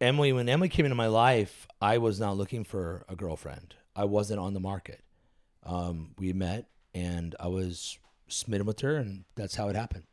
[0.00, 3.74] Emily, when Emily came into my life, I was not looking for a girlfriend.
[3.94, 5.02] I wasn't on the market.
[5.64, 7.98] Um, we met, and I was
[8.28, 10.04] smitten with her, and that's how it happened.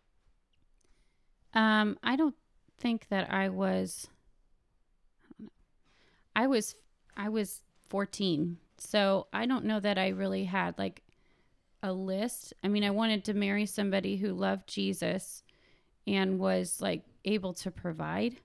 [1.53, 2.35] Um, I don't
[2.77, 4.07] think that I was.
[6.35, 6.75] I was,
[7.15, 11.01] I was fourteen, so I don't know that I really had like
[11.83, 12.53] a list.
[12.63, 15.43] I mean, I wanted to marry somebody who loved Jesus
[16.07, 18.37] and was like able to provide,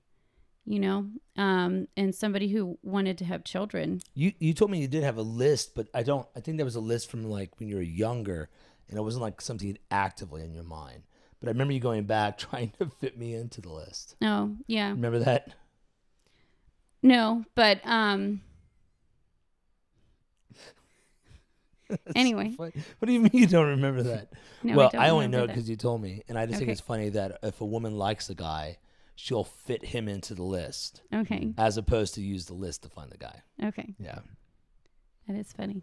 [0.64, 1.07] you know,
[1.37, 4.03] um, and somebody who wanted to have children.
[4.14, 6.27] You you told me you did have a list, but I don't.
[6.37, 8.49] I think that was a list from like when you were younger,
[8.89, 11.03] and it wasn't like something actively in your mind.
[11.41, 14.16] But I remember you going back trying to fit me into the list.
[14.22, 14.91] Oh, yeah.
[14.91, 15.55] Remember that?
[17.03, 18.41] No, but um
[22.16, 22.53] Anyway.
[22.57, 24.32] What what do you mean you don't remember that?
[24.62, 26.70] No, well, don't I, only know it because you told me, and I just think
[26.70, 28.78] it's funny that if a woman likes a guy,
[29.14, 31.53] she'll fit him into the list okay.
[31.59, 33.43] as opposed to use the list to find the guy.
[33.64, 33.95] Okay.
[33.99, 34.20] Yeah.
[35.28, 35.82] That is funny.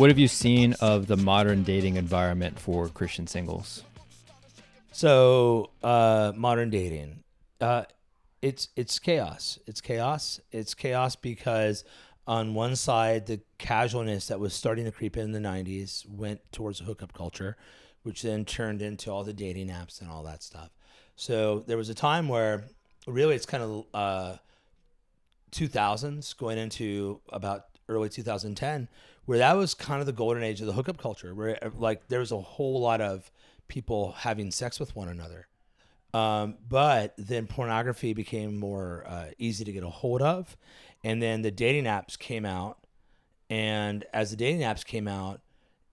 [0.00, 3.84] What have you seen of the modern dating environment for Christian singles?
[4.92, 7.22] So, uh, modern dating,
[7.60, 7.84] uh,
[8.40, 9.58] it's it's chaos.
[9.66, 10.40] It's chaos.
[10.52, 11.84] It's chaos because
[12.26, 16.80] on one side, the casualness that was starting to creep in the '90s went towards
[16.80, 17.58] a hookup culture,
[18.02, 20.70] which then turned into all the dating apps and all that stuff.
[21.14, 22.64] So there was a time where
[23.06, 24.36] really it's kind of uh,
[25.52, 28.88] 2000s going into about early 2010
[29.26, 32.08] where that was kind of the golden age of the hookup culture where uh, like
[32.08, 33.30] there was a whole lot of
[33.68, 35.46] people having sex with one another.
[36.12, 40.56] Um, but then pornography became more uh, easy to get a hold of.
[41.04, 42.78] And then the dating apps came out.
[43.48, 45.40] And as the dating apps came out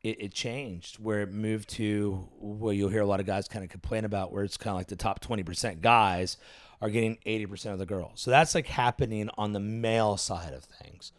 [0.03, 3.63] it, it changed where it moved to where you'll hear a lot of guys kind
[3.63, 6.37] of complain about where it's kind of like the top 20% guys
[6.81, 8.21] are getting 80% of the girls.
[8.21, 11.11] So that's like happening on the male side of things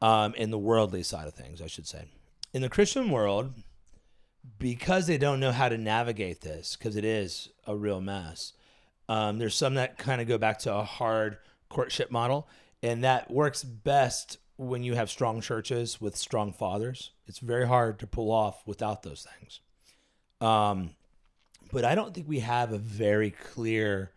[0.00, 2.04] um, in the worldly side of things i should say.
[2.52, 3.52] In the christian world
[4.58, 8.54] because they don't know how to navigate this because it is a real mess
[9.08, 11.38] um, there's some that kind of go back to a hard
[11.68, 12.48] courtship model
[12.82, 17.12] and that works best when you have strong churches with strong fathers.
[17.26, 19.60] It's very hard to pull off without those things.
[20.40, 20.90] Um,
[21.72, 24.12] but i don't think we have a very clear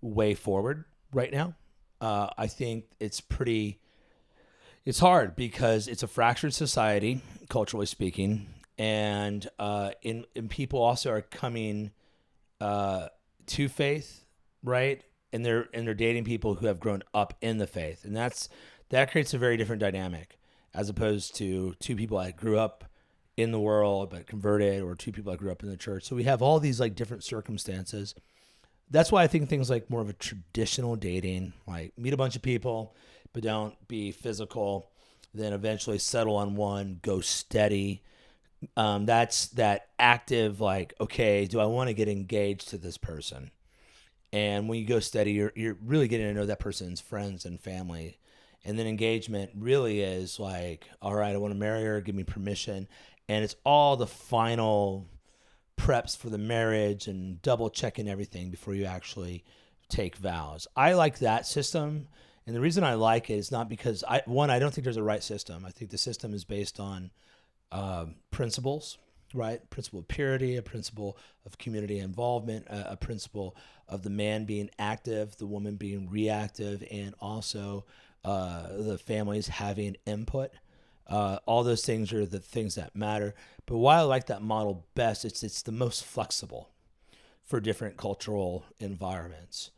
[0.00, 1.54] way forward right now.
[2.00, 3.80] Uh, i think it's pretty
[4.84, 11.22] it's hard because it's a fractured society, culturally speaking, and uh, in people also are
[11.22, 11.90] coming
[12.60, 13.08] uh,
[13.46, 14.24] to faith,
[14.62, 15.02] right?
[15.32, 18.48] And they're and they're dating people who have grown up in the faith, and that's
[18.90, 20.38] that creates a very different dynamic
[20.74, 22.84] as opposed to two people that grew up
[23.36, 26.04] in the world but converted, or two people that grew up in the church.
[26.04, 28.14] So we have all these like different circumstances.
[28.90, 32.36] That's why I think things like more of a traditional dating, like meet a bunch
[32.36, 32.94] of people,
[33.34, 34.90] but don't be physical.
[35.34, 38.02] Then eventually settle on one, go steady.
[38.78, 43.50] Um, that's that active, like, okay, do I want to get engaged to this person?
[44.32, 47.60] And when you go steady, you're, you're really getting to know that person's friends and
[47.60, 48.18] family.
[48.64, 52.24] And then engagement really is like, all right, I want to marry her, give me
[52.24, 52.88] permission.
[53.28, 55.06] And it's all the final
[55.76, 59.44] preps for the marriage and double checking everything before you actually
[59.88, 60.66] take vows.
[60.76, 62.08] I like that system.
[62.46, 64.96] And the reason I like it is not because I one I don't think there's
[64.96, 65.64] a right system.
[65.64, 67.10] I think the system is based on
[67.72, 68.98] um, principles,
[69.32, 69.68] right?
[69.70, 71.16] Principle of purity, a principle
[71.46, 73.56] of community involvement, a, a principle
[73.88, 77.84] of the man being active, the woman being reactive, and also
[78.24, 80.50] uh, the families having input.
[81.06, 83.34] Uh, all those things are the things that matter.
[83.66, 86.70] But why I like that model best, it's it's the most flexible
[87.44, 89.70] for different cultural environments.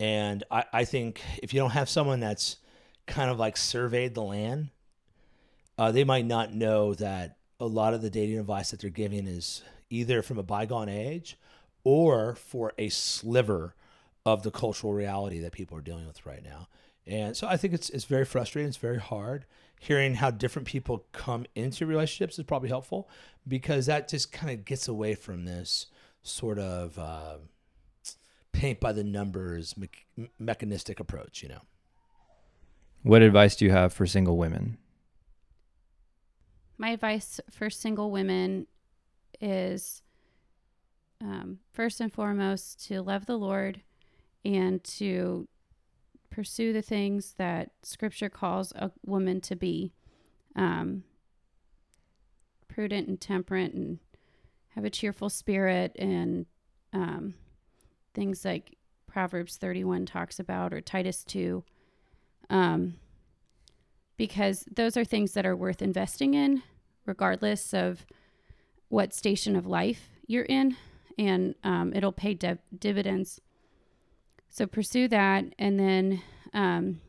[0.00, 2.56] And I, I think if you don't have someone that's
[3.06, 4.70] kind of like surveyed the land,
[5.78, 9.26] uh, they might not know that a lot of the dating advice that they're giving
[9.26, 11.36] is either from a bygone age
[11.84, 13.74] or for a sliver
[14.24, 16.68] of the cultural reality that people are dealing with right now.
[17.06, 18.68] And so I think it's it's very frustrating.
[18.68, 19.44] It's very hard.
[19.80, 23.08] Hearing how different people come into relationships is probably helpful
[23.48, 25.86] because that just kind of gets away from this
[26.22, 27.36] sort of uh,
[28.52, 31.42] paint by the numbers me- mechanistic approach.
[31.42, 31.60] You know.
[33.02, 34.78] What advice do you have for single women?
[36.76, 38.66] My advice for single women
[39.40, 40.02] is
[41.20, 43.82] um, first and foremost to love the Lord
[44.44, 45.48] and to
[46.30, 49.92] pursue the things that Scripture calls a woman to be
[50.56, 51.04] um,
[52.68, 53.98] prudent and temperate and
[54.70, 56.46] have a cheerful spirit and
[56.92, 57.34] um,
[58.14, 61.64] things like Proverbs 31 talks about or Titus 2.
[62.48, 62.94] Um,
[64.16, 66.62] because those are things that are worth investing in,
[67.06, 68.04] regardless of
[68.88, 70.76] what station of life you're in,
[71.16, 73.40] and um, it'll pay div- dividends.
[74.48, 77.00] So pursue that, and then um,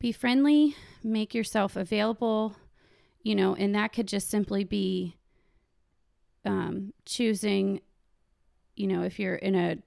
[0.00, 0.74] be friendly,
[1.04, 2.56] make yourself available,
[3.22, 5.16] you know, and that could just simply be
[6.44, 7.80] um, choosing,
[8.78, 9.78] you know, if you're in a,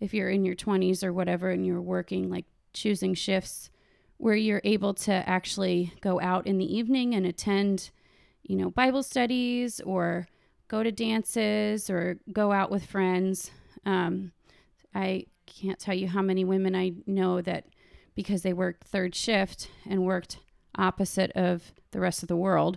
[0.00, 3.70] if you're in your 20s or whatever, and you're working, like choosing shifts
[4.18, 7.90] where you're able to actually go out in the evening and attend,
[8.42, 10.26] you know, Bible studies or
[10.66, 13.50] go to dances or go out with friends.
[13.86, 14.32] Um,
[14.94, 17.66] I can't tell you how many women I know that
[18.14, 20.38] because they worked third shift and worked
[20.76, 22.76] opposite of the rest of the world,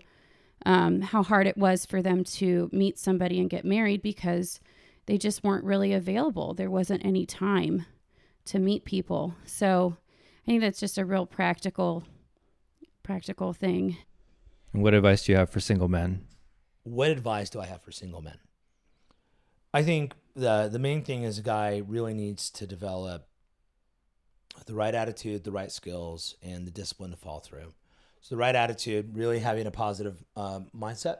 [0.66, 4.60] um, how hard it was for them to meet somebody and get married because
[5.06, 6.54] they just weren't really available.
[6.54, 7.86] There wasn't any time
[8.45, 9.36] to meet people.
[9.45, 9.97] So
[10.43, 12.04] I think that's just a real practical,
[13.04, 13.97] practical thing.
[14.74, 16.26] And what advice do you have for single men?
[16.84, 18.39] What advice do I have for single men?
[19.74, 23.28] I think the the main thing is a guy really needs to develop
[24.66, 27.74] the right attitude, the right skills, and the discipline to follow through.
[28.22, 31.20] So the right attitude, really having a positive um, mindset,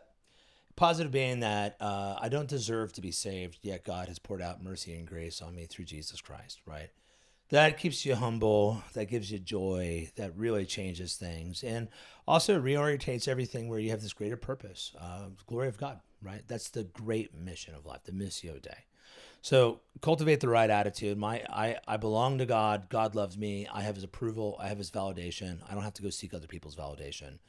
[0.76, 4.64] Positive being that uh, I don't deserve to be saved, yet God has poured out
[4.64, 6.90] mercy and grace on me through Jesus Christ, right?
[7.50, 11.90] That keeps you humble, that gives you joy, that really changes things, and
[12.26, 16.44] also reorientates everything where you have this greater purpose, uh, glory of God, right?
[16.48, 18.86] That's the great mission of life, the missio Dei.
[19.42, 21.18] So cultivate the right attitude.
[21.18, 22.90] My I, I belong to God.
[22.90, 23.68] God loves me.
[23.74, 24.56] I have his approval.
[24.60, 25.58] I have his validation.
[25.70, 27.40] I don't have to go seek other people's validation.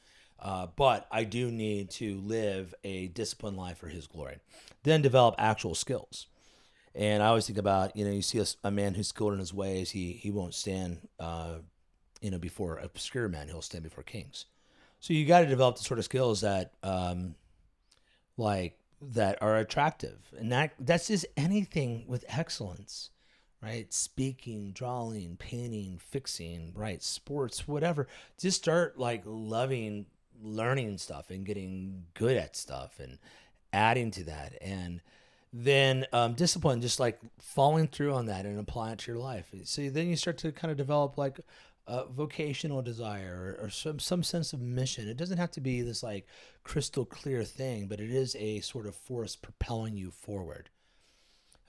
[0.43, 4.39] Uh, but I do need to live a disciplined life for his glory.
[4.83, 6.27] Then develop actual skills.
[6.95, 9.39] And I always think about, you know, you see a, a man who's skilled in
[9.39, 11.55] his ways, he he won't stand uh,
[12.23, 14.47] you know, before obscure men, he'll stand before kings.
[15.01, 17.35] So you got to develop the sort of skills that um,
[18.37, 23.11] like that are attractive and that that's just anything with excellence
[23.61, 28.07] right speaking drawing painting fixing right sports whatever
[28.39, 30.07] just start like loving
[30.43, 33.19] learning stuff and getting good at stuff and
[33.73, 35.01] adding to that and
[35.53, 39.53] then um, discipline just like following through on that and applying it to your life
[39.65, 41.41] so then you start to kind of develop like
[41.87, 45.09] a vocational desire or, or some some sense of mission.
[45.09, 46.27] It doesn't have to be this like
[46.63, 50.71] crystal clear thing, but it is a sort of force propelling you forward.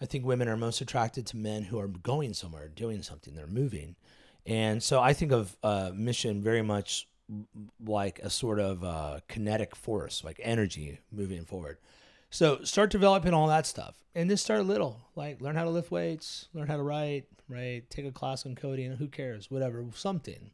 [0.01, 3.47] I think women are most attracted to men who are going somewhere, doing something, they're
[3.47, 3.95] moving.
[4.45, 7.07] And so I think of uh, mission very much
[7.83, 11.77] like a sort of uh, kinetic force, like energy moving forward.
[12.29, 15.91] So start developing all that stuff and just start little, like learn how to lift
[15.91, 17.87] weights, learn how to write, right?
[17.89, 20.51] Take a class on coding, who cares, whatever, something.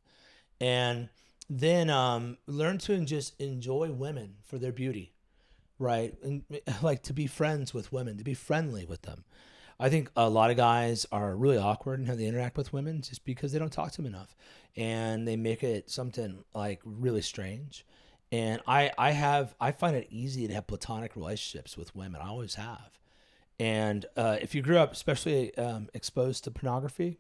[0.59, 1.09] And
[1.49, 5.13] then um, learn to just enjoy women for their beauty,
[5.79, 6.13] right?
[6.21, 6.43] And
[6.81, 9.23] like to be friends with women, to be friendly with them.
[9.79, 13.01] I think a lot of guys are really awkward in how they interact with women
[13.01, 14.35] just because they don't talk to them enough
[14.75, 17.85] and they make it something like really strange
[18.31, 22.21] and I I have I find it easy to have platonic relationships with women.
[22.21, 22.99] I always have.
[23.59, 27.19] And uh, if you grew up, especially um, exposed to pornography,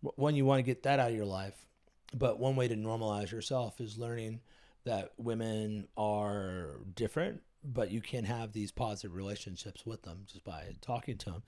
[0.00, 1.66] one you want to get that out of your life.
[2.14, 4.40] But one way to normalize yourself is learning
[4.84, 10.76] that women are different, but you can have these positive relationships with them just by
[10.80, 11.42] talking to them.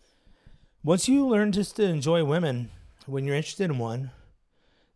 [0.89, 2.71] Once you learn just to enjoy women,
[3.05, 4.11] when you're interested in one,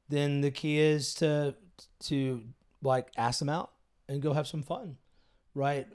[0.08, 1.54] then the key is to
[2.00, 2.42] to
[2.80, 3.72] like ask them out
[4.08, 4.96] and go have some fun,
[5.54, 5.86] right?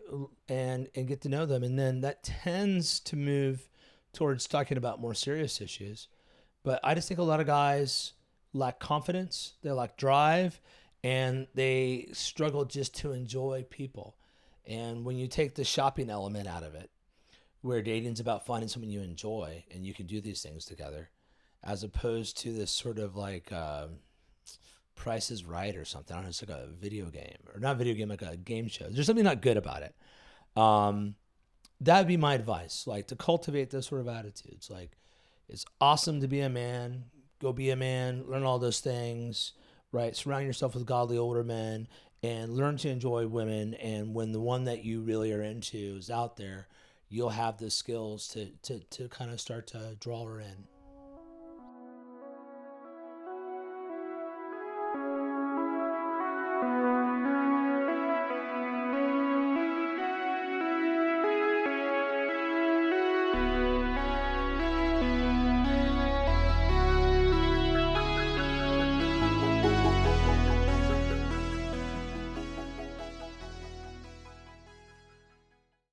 [0.48, 3.68] And and get to know them, and then that tends to move
[4.14, 6.10] towards talking about more serious issues.
[6.64, 8.14] But I just think a lot of guys
[8.54, 10.62] lack confidence, they lack drive,
[11.04, 14.16] and they struggle just to enjoy people.
[14.64, 16.92] And when you take the shopping element out of it,
[17.68, 21.10] where dating's about finding someone you enjoy and you can do these things together,
[21.64, 23.52] as opposed to this sort of like.
[23.52, 23.88] Uh,
[24.98, 26.14] Price is Right or something.
[26.14, 26.30] I don't know.
[26.30, 28.88] It's like a video game or not a video game, like a game show.
[28.90, 29.96] There's something not good about it.
[30.60, 31.16] Um,
[31.82, 32.86] that would be my advice.
[32.88, 34.70] Like to cultivate those sort of attitudes.
[34.70, 34.98] Like
[35.48, 37.06] it's awesome to be a man.
[37.40, 38.24] Go be a man.
[38.28, 39.54] Learn all those things.
[39.92, 40.16] Right.
[40.16, 41.88] Surround yourself with godly older men
[42.24, 43.76] and learn to enjoy women.
[43.76, 46.68] And when the one that you really are into is out there,
[47.10, 50.66] you'll have the skills to to to kind of start to draw her in.